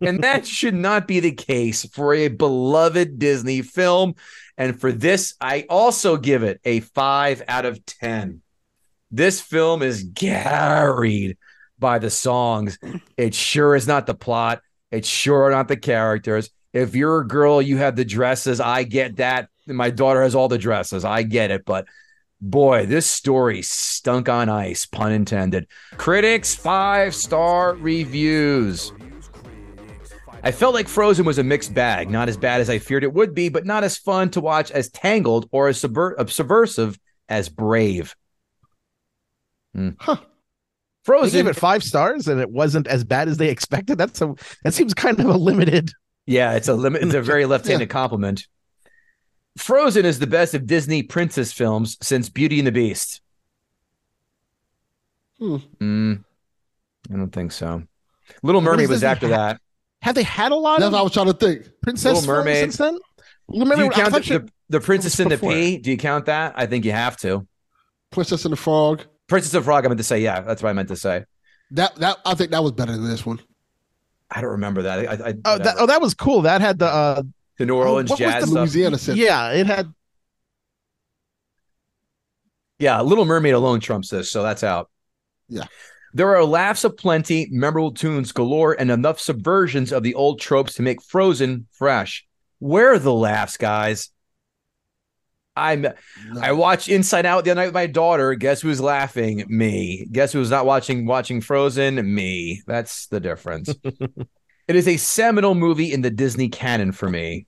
[0.00, 4.14] and that should not be the case for a beloved Disney film.
[4.56, 8.40] And for this, I also give it a five out of 10.
[9.10, 11.38] This film is carried
[11.78, 12.78] by the songs.
[13.16, 14.60] It sure is not the plot.
[14.90, 16.50] It's sure not the characters.
[16.72, 18.60] If you're a girl, you have the dresses.
[18.60, 19.48] I get that.
[19.66, 21.04] My daughter has all the dresses.
[21.04, 21.64] I get it.
[21.64, 21.86] But
[22.40, 25.66] boy, this story stunk on ice, pun intended.
[25.96, 28.92] Critics five star reviews.
[30.42, 33.12] I felt like Frozen was a mixed bag, not as bad as I feared it
[33.12, 36.98] would be, but not as fun to watch as Tangled or as subver- subversive
[37.28, 38.14] as Brave.
[39.74, 39.90] Hmm.
[39.98, 40.16] Huh.
[40.16, 40.24] They
[41.04, 43.96] Frozen, gave it five stars and it wasn't as bad as they expected.
[43.96, 45.90] That's a that seems kind of a limited.
[46.26, 47.02] yeah, it's a limit.
[47.02, 48.46] It's a very left-handed compliment.
[49.56, 53.22] Frozen is the best of Disney princess films since Beauty and the Beast.
[55.38, 55.56] Hmm.
[55.80, 56.24] Mm,
[57.12, 57.82] I don't think so.
[58.42, 59.60] Little What Mermaid does was Disney after ha- that.
[60.02, 61.66] Have they had a lot That's of what I was trying to think.
[61.82, 62.56] princess Little Mermaid.
[62.60, 62.94] since then?
[63.50, 65.38] Do Remember, you count the, you- the, the Princess and the.
[65.38, 65.78] Pea?
[65.78, 66.52] Do you count that?
[66.56, 67.46] I think you have to.
[68.10, 69.04] Princess and the Frog.
[69.28, 69.84] Princess of Frog.
[69.84, 71.24] I meant to say, yeah, that's what I meant to say.
[71.72, 73.40] That that I think that was better than this one.
[74.30, 74.98] I don't remember that.
[74.98, 76.42] I, I, oh, that, oh, that was cool.
[76.42, 77.22] That had the uh,
[77.58, 78.60] the New Orleans what was jazz the stuff.
[78.60, 79.20] Louisiana Center.
[79.20, 79.92] yeah, it had
[82.78, 84.90] Yeah, Little Mermaid alone trumps this, so that's out.
[85.48, 85.64] Yeah.
[86.14, 90.82] There are laughs aplenty, memorable tunes galore, and enough subversions of the old tropes to
[90.82, 92.26] make Frozen fresh.
[92.60, 94.10] Where are the laughs, guys?
[95.58, 95.86] I'm
[96.40, 98.34] I watched Inside Out the other night with my daughter.
[98.34, 99.44] Guess who's laughing?
[99.48, 100.06] Me.
[100.10, 102.14] Guess who's not watching watching Frozen?
[102.14, 102.62] Me.
[102.66, 103.74] That's the difference.
[103.84, 107.46] it is a seminal movie in the Disney canon for me.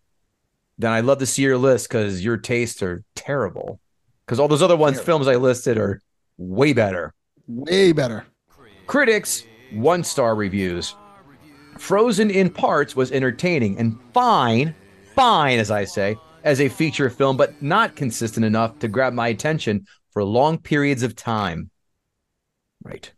[0.79, 3.81] Then I'd love to see your list because your tastes are terrible.
[4.25, 6.01] Because all those other ones, films I listed, are
[6.39, 7.15] way better.
[7.47, 8.25] Way better.
[8.87, 10.95] Critics, one star reviews.
[11.79, 14.75] Frozen in parts was entertaining and fine,
[15.15, 19.29] fine, as I say, as a feature film, but not consistent enough to grab my
[19.29, 21.71] attention for long periods of time.
[22.83, 23.13] Right.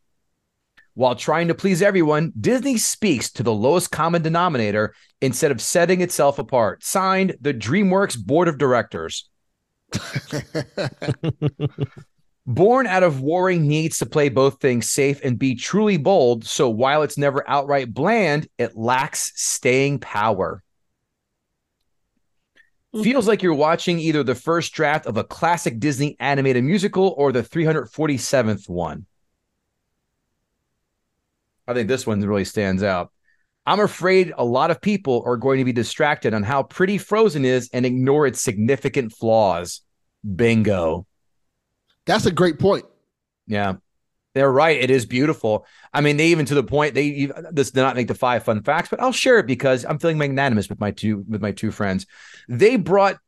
[0.94, 6.02] While trying to please everyone, Disney speaks to the lowest common denominator instead of setting
[6.02, 6.84] itself apart.
[6.84, 9.28] Signed, the DreamWorks Board of Directors.
[12.46, 16.68] Born out of warring needs to play both things safe and be truly bold, so
[16.68, 20.62] while it's never outright bland, it lacks staying power.
[22.95, 23.05] Mm-hmm.
[23.05, 27.32] Feels like you're watching either the first draft of a classic Disney animated musical or
[27.32, 29.07] the 347th one.
[31.66, 33.11] I think this one really stands out.
[33.64, 37.45] I'm afraid a lot of people are going to be distracted on how pretty Frozen
[37.45, 39.80] is and ignore its significant flaws.
[40.36, 41.07] Bingo.
[42.05, 42.84] That's a great point.
[43.47, 43.74] Yeah.
[44.35, 44.78] They're right.
[44.80, 45.66] It is beautiful.
[45.93, 48.62] I mean, they even to the point they this did not make the five fun
[48.62, 51.70] facts, but I'll share it because I'm feeling magnanimous with my two with my two
[51.70, 52.07] friends.
[52.49, 53.18] They brought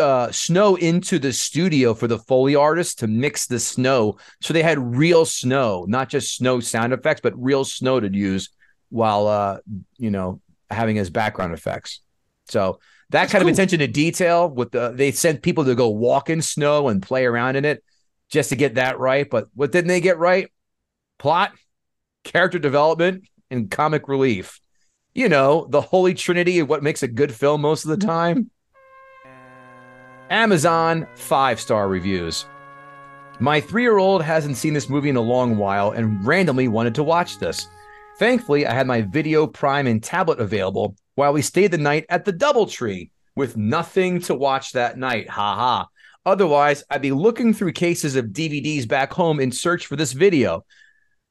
[0.00, 4.62] uh, snow into the studio for the foley artists to mix the snow, so they
[4.62, 8.50] had real snow, not just snow sound effects, but real snow to use
[8.88, 9.58] while uh,
[9.96, 10.40] you know
[10.70, 12.00] having as background effects.
[12.46, 12.80] So
[13.10, 13.50] that That's kind cool.
[13.50, 17.00] of attention to detail with the they sent people to go walk in snow and
[17.00, 17.84] play around in it
[18.28, 19.28] just to get that right.
[19.28, 20.50] But what didn't they get right?
[21.18, 21.52] Plot,
[22.24, 24.60] character development, and comic relief.
[25.14, 28.50] You know, the holy trinity of what makes a good film most of the time.
[30.30, 32.46] Amazon five star reviews.
[33.40, 36.94] My three year old hasn't seen this movie in a long while and randomly wanted
[36.96, 37.68] to watch this.
[38.18, 42.24] Thankfully, I had my Video Prime and tablet available while we stayed the night at
[42.24, 45.30] the Doubletree with nothing to watch that night.
[45.30, 45.86] Ha ha.
[46.28, 50.66] Otherwise, I'd be looking through cases of DVDs back home in search for this video.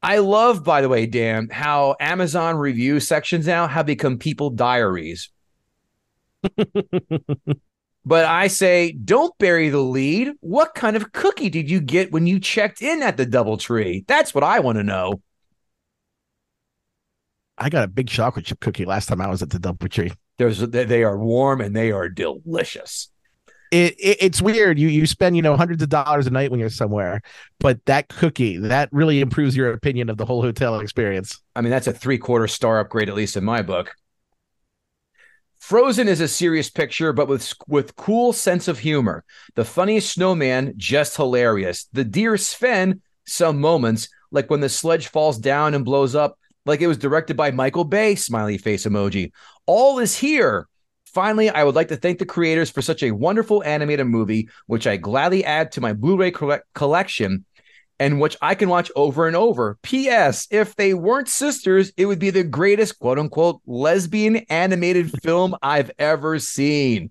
[0.02, 5.30] I love, by the way, Dan, how Amazon review sections now have become people diaries.
[8.06, 10.34] but I say, don't bury the lead.
[10.39, 14.08] What kind of cookie did you get when you checked in at the Doubletree?
[14.08, 15.22] That's what I want to know.
[17.56, 20.12] I got a big chocolate chip cookie last time I was at the Double Tree.
[20.39, 23.10] There's they are warm and they are delicious.
[23.72, 24.80] It, it it's weird.
[24.80, 27.22] You you spend you know hundreds of dollars a night when you're somewhere,
[27.59, 31.41] but that cookie that really improves your opinion of the whole hotel experience.
[31.55, 33.93] I mean, that's a three quarter star upgrade, at least in my book.
[35.59, 39.26] Frozen is a serious picture, but with with cool sense of humor.
[39.55, 41.89] The funniest snowman, just hilarious.
[41.91, 46.82] The dear Sven, some moments, like when the sledge falls down and blows up, like
[46.82, 49.32] it was directed by Michael Bay, smiley face emoji.
[49.65, 50.68] All is here.
[51.14, 54.86] Finally, I would like to thank the creators for such a wonderful animated movie, which
[54.86, 57.45] I gladly add to my Blu-ray colle- collection
[57.99, 59.80] and which I can watch over and over.
[59.82, 60.47] P.S.
[60.51, 65.89] If they weren't sisters, it would be the greatest quote unquote lesbian animated film I've
[65.97, 67.10] ever seen.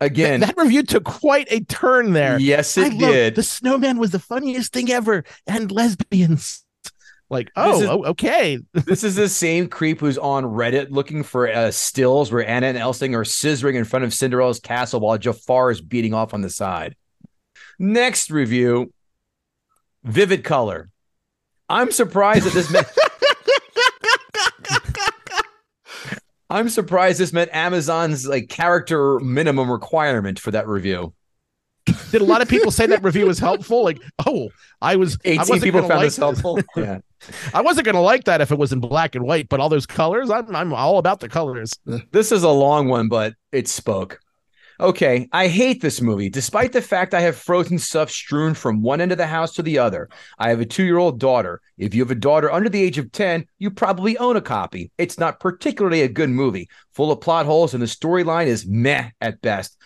[0.00, 2.38] Again, that, that review took quite a turn there.
[2.40, 3.34] yes, I it love- did.
[3.34, 6.64] The snowman was the funniest thing ever, and lesbians.
[7.30, 8.58] Like, oh, is- okay.
[8.72, 12.78] this is the same creep who's on Reddit looking for uh, stills where Anna and
[12.78, 16.50] Elsing are scissoring in front of Cinderella's castle while Jafar is beating off on the
[16.50, 16.96] side.
[17.78, 18.92] Next review
[20.04, 20.90] Vivid Color.
[21.68, 22.86] I'm surprised that this meant.
[26.50, 31.12] I'm surprised this meant Amazon's like character minimum requirement for that review.
[32.10, 33.84] Did a lot of people say that review was helpful?
[33.84, 34.48] Like, oh,
[34.80, 35.18] I was.
[35.24, 36.58] I 18 wasn't people found like this helpful.
[36.76, 37.00] yeah.
[37.52, 39.86] I wasn't gonna like that if it was in black and white, but all those
[39.86, 41.72] colors, I'm I'm all about the colors.
[42.12, 44.20] This is a long one, but it spoke.
[44.80, 49.00] Okay, I hate this movie, despite the fact I have frozen stuff strewn from one
[49.00, 50.08] end of the house to the other.
[50.38, 51.60] I have a two year old daughter.
[51.78, 54.92] If you have a daughter under the age of 10, you probably own a copy.
[54.96, 59.10] It's not particularly a good movie, full of plot holes, and the storyline is meh
[59.20, 59.76] at best.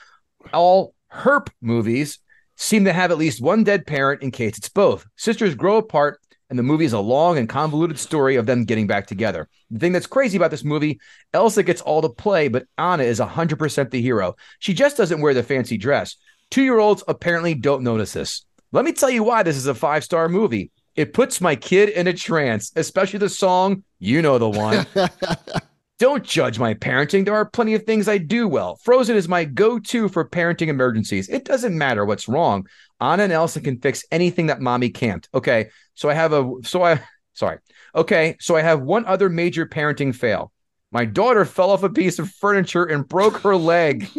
[0.53, 2.19] All herp movies
[2.57, 5.07] seem to have at least one dead parent in case it's both.
[5.17, 6.21] Sisters grow apart,
[6.53, 9.49] and the movie is a long and convoluted story of them getting back together.
[9.71, 11.01] The thing that's crazy about this movie,
[11.33, 14.37] Elsa gets all the play, but Anna is 100% the hero.
[14.59, 16.17] She just doesn't wear the fancy dress.
[16.51, 18.45] Two year olds apparently don't notice this.
[18.71, 20.73] Let me tell you why this is a five star movie.
[20.95, 24.87] It puts my kid in a trance, especially the song, you know the one.
[26.03, 27.25] Don't judge my parenting.
[27.25, 28.75] There are plenty of things I do well.
[28.83, 31.29] Frozen is my go to for parenting emergencies.
[31.29, 32.67] It doesn't matter what's wrong.
[33.01, 35.29] Anna and Elsa can fix anything that mommy can't.
[35.33, 35.71] Okay.
[35.95, 37.01] So I have a, so I,
[37.33, 37.59] sorry.
[37.95, 38.37] Okay.
[38.41, 40.53] So I have one other major parenting fail.
[40.91, 44.11] My daughter fell off a piece of furniture and broke her leg.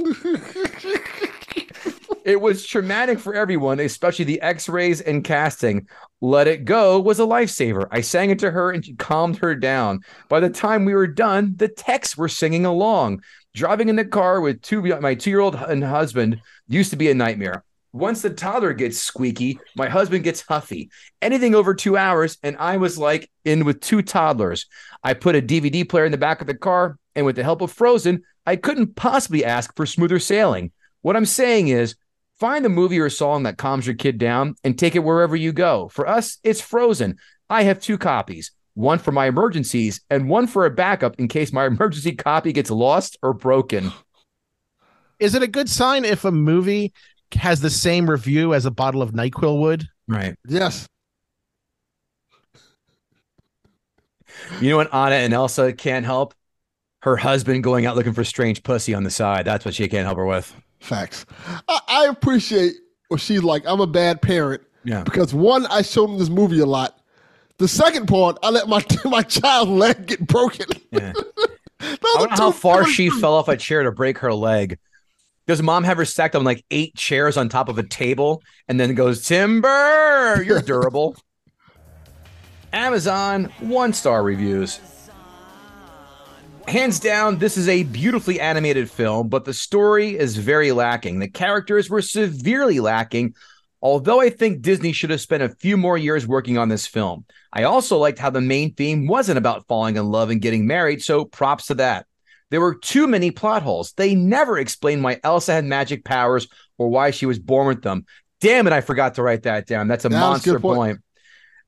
[2.25, 5.87] it was traumatic for everyone, especially the x rays and casting.
[6.19, 7.87] Let It Go was a lifesaver.
[7.91, 9.99] I sang it to her and she calmed her down.
[10.29, 13.21] By the time we were done, the texts were singing along.
[13.53, 17.11] Driving in the car with two, my two year old and husband used to be
[17.11, 17.63] a nightmare.
[17.93, 20.89] Once the toddler gets squeaky, my husband gets huffy.
[21.21, 24.65] Anything over two hours, and I was like in with two toddlers.
[25.03, 27.61] I put a DVD player in the back of the car, and with the help
[27.61, 30.71] of Frozen, I couldn't possibly ask for smoother sailing.
[31.03, 31.95] What I'm saying is,
[32.39, 35.53] find a movie or song that calms your kid down and take it wherever you
[35.53, 35.87] go.
[35.89, 37.17] For us, it's Frozen.
[37.47, 41.53] I have two copies one for my emergencies and one for a backup in case
[41.53, 43.91] my emergency copy gets lost or broken.
[45.19, 46.91] Is it a good sign if a movie
[47.35, 49.87] has the same review as a bottle of NyQuil would?
[50.07, 50.35] Right.
[50.47, 50.87] yes.
[54.59, 56.33] You know what Anna and Elsa can't help?
[57.01, 59.45] Her husband going out looking for strange pussy on the side.
[59.45, 60.55] That's what she can't help her with.
[60.79, 61.25] Facts.
[61.67, 62.73] I, I appreciate
[63.09, 63.63] what she's like.
[63.65, 65.03] I'm a bad parent, Yeah.
[65.03, 66.99] Because one, I showed him this movie a lot.
[67.57, 70.67] The second part, I let my my child leg get broken.
[70.91, 71.13] Yeah.
[71.79, 74.79] I are don't know how far she fell off a chair to break her leg.
[75.45, 78.79] Does mom have her stacked on like eight chairs on top of a table and
[78.79, 81.17] then goes, Timber, you're durable.
[82.73, 84.79] Amazon one star reviews.
[86.67, 91.19] Hands down, this is a beautifully animated film, but the story is very lacking.
[91.19, 93.35] The characters were severely lacking,
[93.81, 97.25] although I think Disney should have spent a few more years working on this film.
[97.51, 101.03] I also liked how the main theme wasn't about falling in love and getting married,
[101.03, 102.07] so props to that.
[102.53, 103.93] There were too many plot holes.
[103.93, 106.47] They never explained why Elsa had magic powers
[106.77, 108.05] or why she was born with them.
[108.41, 109.87] Damn it, I forgot to write that down.
[109.87, 110.77] That's a That was a monster point.
[110.77, 110.99] point.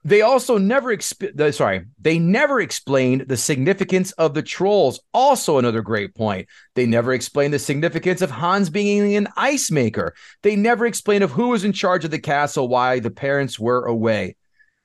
[0.04, 5.00] They also never exp- the- sorry, they never explained the significance of the trolls.
[5.12, 6.48] Also another great point.
[6.76, 10.14] They never explained the significance of Hans being an ice maker.
[10.44, 13.86] They never explained of who was in charge of the castle, why the parents were
[13.88, 14.36] away.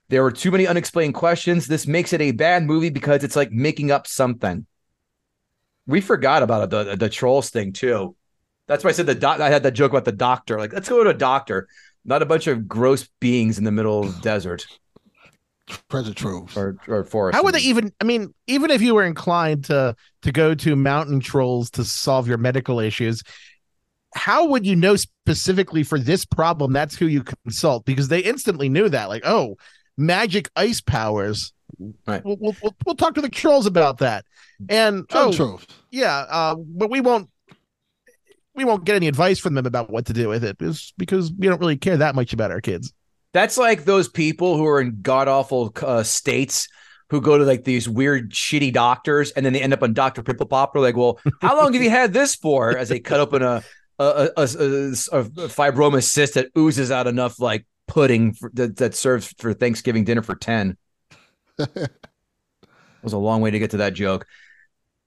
[0.08, 1.66] There were too many unexplained questions.
[1.66, 4.64] This makes it a bad movie because it's like making up something.
[5.90, 8.16] We forgot about the the trolls thing too.
[8.66, 10.58] That's why I said the doc- I had that joke about the doctor.
[10.58, 11.68] Like, let's go to a doctor,
[12.04, 14.66] not a bunch of gross beings in the middle of the desert
[15.88, 16.56] Treasure troves.
[16.56, 17.36] or or forest.
[17.36, 17.92] How would they even?
[18.00, 22.28] I mean, even if you were inclined to to go to mountain trolls to solve
[22.28, 23.22] your medical issues,
[24.14, 27.84] how would you know specifically for this problem that's who you consult?
[27.84, 29.56] Because they instantly knew that, like, oh,
[29.96, 31.52] magic ice powers.
[32.06, 32.24] Right.
[32.24, 34.24] We'll, we'll, we'll, we'll talk to the trolls about that.
[34.68, 35.66] And Treasure oh, troves.
[35.90, 37.28] yeah, uh, but we won't.
[38.54, 41.32] We won't get any advice from them about what to do with it, is because
[41.32, 42.92] we don't really care that much about our kids.
[43.32, 46.68] That's like those people who are in god awful uh, states
[47.10, 50.22] who go to like these weird shitty doctors and then they end up on Doctor
[50.22, 50.80] Pimple Popper.
[50.80, 52.76] Like, well, how long have you had this for?
[52.76, 53.62] As they cut open a
[53.98, 58.94] a, a, a, a fibroma cyst that oozes out enough like pudding for, that, that
[58.94, 60.76] serves for Thanksgiving dinner for ten.
[63.00, 64.26] It was a long way to get to that joke.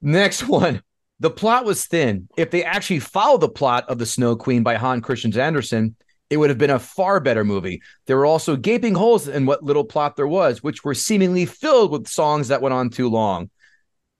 [0.03, 0.83] Next one.
[1.19, 2.27] The plot was thin.
[2.37, 5.95] If they actually followed the plot of The Snow Queen by Hans Christian Andersen,
[6.29, 7.81] it would have been a far better movie.
[8.07, 11.91] There were also gaping holes in what little plot there was, which were seemingly filled
[11.91, 13.49] with songs that went on too long.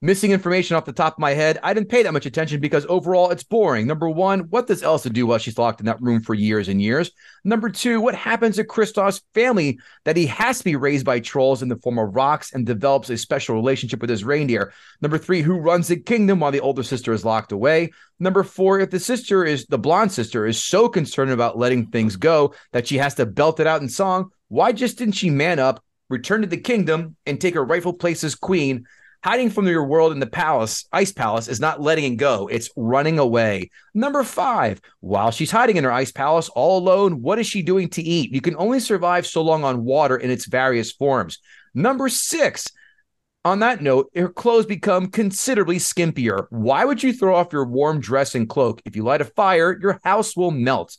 [0.04, 2.86] Missing information off the top of my head, I didn't pay that much attention because
[2.90, 3.88] overall it's boring.
[3.88, 6.82] Number one, what does Elsa do while she's locked in that room for years and
[6.82, 7.10] years?
[7.46, 11.62] Number two, what happens to Kristoff's family that he has to be raised by trolls
[11.62, 14.74] in the form of rocks and develops a special relationship with his reindeer?
[15.02, 17.94] Number three, who runs the kingdom while the older sister is locked away?
[18.20, 22.18] Number four, if the sister is the blonde sister is so concerned about letting things
[22.18, 25.60] go that she has to belt it out in song, why just didn't she man
[25.60, 28.84] up, return to the kingdom, and take her rightful place as queen?
[29.24, 32.48] Hiding from your world in the palace, ice palace, is not letting it go.
[32.48, 33.70] It's running away.
[33.94, 37.88] Number five, while she's hiding in her ice palace all alone, what is she doing
[37.92, 38.34] to eat?
[38.34, 41.40] You can only survive so long on water in its various forms.
[41.74, 42.68] Number six,
[43.46, 46.48] on that note, her clothes become considerably skimpier.
[46.50, 48.82] Why would you throw off your warm dress and cloak?
[48.84, 50.98] If you light a fire, your house will melt.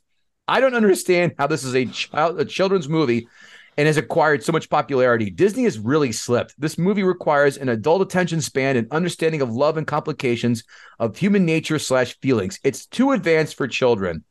[0.49, 3.29] I don't understand how this is a child a children's movie
[3.77, 5.31] and has acquired so much popularity.
[5.31, 6.55] Disney has really slipped.
[6.59, 10.63] This movie requires an adult attention span and understanding of love and complications
[10.99, 12.61] of human nature slash feelings.
[12.63, 14.25] It's too advanced for children.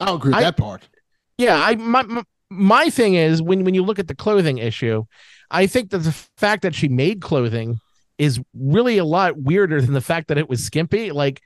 [0.00, 0.88] I don't agree with I- that part.
[1.36, 5.04] Yeah, I my my- my thing is when when you look at the clothing issue,
[5.50, 7.78] I think that the fact that she made clothing
[8.16, 11.12] is really a lot weirder than the fact that it was skimpy.
[11.12, 11.40] Like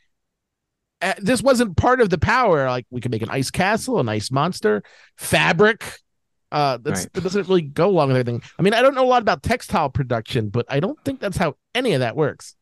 [1.02, 2.66] uh, this wasn't part of the power.
[2.68, 4.82] Like we could make an ice castle, an ice monster,
[5.16, 5.98] fabric.
[6.50, 7.12] Uh, that's Right.
[7.14, 8.42] that doesn't really go along with everything.
[8.58, 11.36] I mean, I don't know a lot about textile production, but I don't think that's
[11.38, 12.54] how any of that works.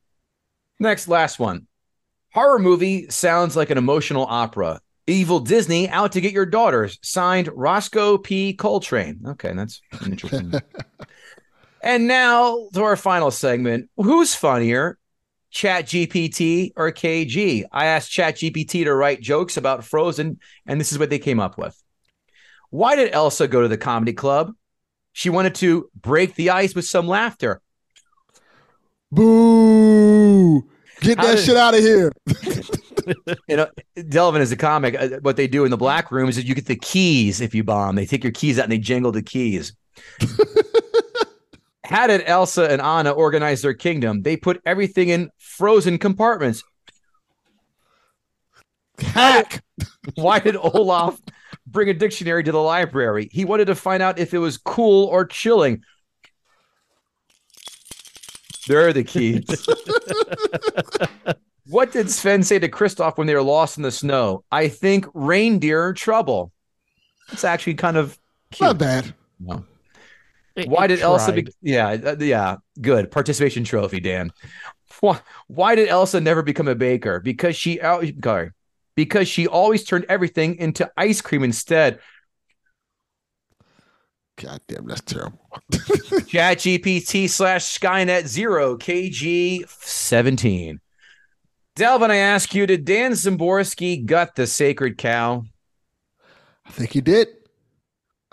[0.79, 1.67] Next, last one.
[2.33, 4.81] Horror movie sounds like an emotional opera.
[5.09, 7.01] Evil Disney out to get your daughters.
[7.03, 8.55] Signed Roscoe P.
[8.55, 9.21] Coltrane.
[9.27, 10.53] Okay, that's interesting.
[11.83, 13.91] and now to our final segment.
[13.97, 14.99] Who's funnier,
[15.51, 17.65] Chat GPT or KG?
[17.73, 21.41] I asked Chat GPT to write jokes about Frozen, and this is what they came
[21.41, 21.81] up with.
[22.71, 24.53] Why did Elsa go to the comedy club?
[25.13, 27.61] She wanted to break the ice with some laughter.
[29.11, 30.63] Boo!
[31.01, 32.13] Get How that did- shit out of here.
[33.49, 33.67] you know,
[34.09, 34.95] Delvin is a comic.
[34.95, 37.55] uh, What they do in the black room is that you get the keys if
[37.55, 37.97] you bomb.
[37.97, 39.73] They take your keys out and they jingle the keys.
[41.91, 44.23] How did Elsa and Anna organize their kingdom?
[44.23, 46.63] They put everything in frozen compartments.
[49.01, 49.65] Hack.
[50.15, 51.21] Why did Olaf
[51.67, 53.29] bring a dictionary to the library?
[53.33, 55.83] He wanted to find out if it was cool or chilling.
[58.69, 59.45] There are the keys.
[61.67, 64.45] what did Sven say to Kristoff when they were lost in the snow?
[64.53, 66.53] I think reindeer trouble.
[67.33, 68.17] It's actually kind of
[68.53, 68.69] cute.
[68.69, 69.15] Not bad.
[69.41, 69.65] No.
[70.57, 71.33] It- Why it did Elsa?
[71.33, 74.33] Be- yeah, uh, yeah, good participation trophy, Dan.
[75.01, 77.21] Why, why did Elsa never become a baker?
[77.21, 78.51] Because she out, sorry,
[78.97, 82.01] because she always turned everything into ice cream instead.
[84.37, 85.39] God damn, that's terrible.
[86.27, 90.81] Chat GPT slash Skynet zero KG seventeen.
[91.77, 95.45] Delvin, I ask you, did Dan Szymborski gut the sacred cow?
[96.67, 97.29] I think he did.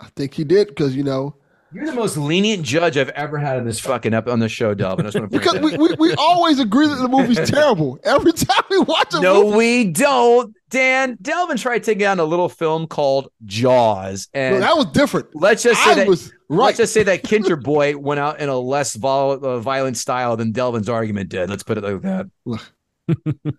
[0.00, 1.36] I think he did because you know
[1.70, 4.72] You're the most lenient judge I've ever had on this fucking up on the show,
[4.72, 5.04] Delvin.
[5.04, 8.32] I just want to because we, we, we always agree that the movie's terrible every
[8.32, 9.56] time we watch a No, movie.
[9.56, 10.54] we don't.
[10.70, 14.28] Dan, Delvin tried taking on a little film called Jaws.
[14.34, 15.28] No, And that was different.
[15.34, 16.66] let's just say I that was right.
[16.66, 20.36] let's just say that Kintner Boy went out in a less vol- uh, violent style
[20.38, 21.50] than Delvin's argument did.
[21.50, 22.30] Let's put it like that.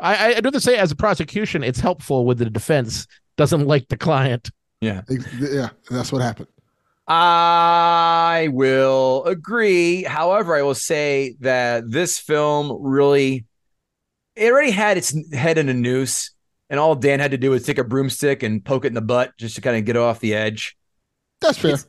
[0.00, 3.06] I, I'd rather say, as a prosecution, it's helpful with the defense
[3.36, 4.50] doesn't like the client.
[4.80, 5.02] Yeah.
[5.38, 6.48] Yeah, that's what happened.
[7.14, 10.02] I will agree.
[10.02, 13.44] However, I will say that this film really
[14.34, 16.30] it already had its head in a noose,
[16.70, 19.02] and all Dan had to do was take a broomstick and poke it in the
[19.02, 20.74] butt just to kind of get off the edge.
[21.42, 21.74] That's fair.
[21.74, 21.86] It's,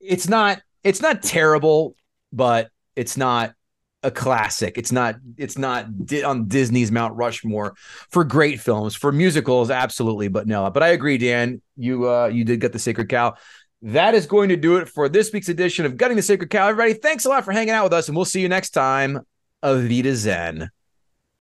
[0.00, 1.94] it's not it's not terrible,
[2.32, 3.54] but it's not
[4.02, 4.76] a classic.
[4.76, 7.74] It's not it's not di- on Disney's Mount Rushmore
[8.10, 8.96] for great films.
[8.96, 10.68] For musicals, absolutely, but no.
[10.68, 11.62] But I agree, Dan.
[11.76, 13.34] You uh you did get the Sacred Cow.
[13.84, 16.68] That is going to do it for this week's edition of Gutting the Sacred Cow.
[16.68, 19.20] Everybody, thanks a lot for hanging out with us, and we'll see you next time.
[19.62, 20.70] Avita Zen.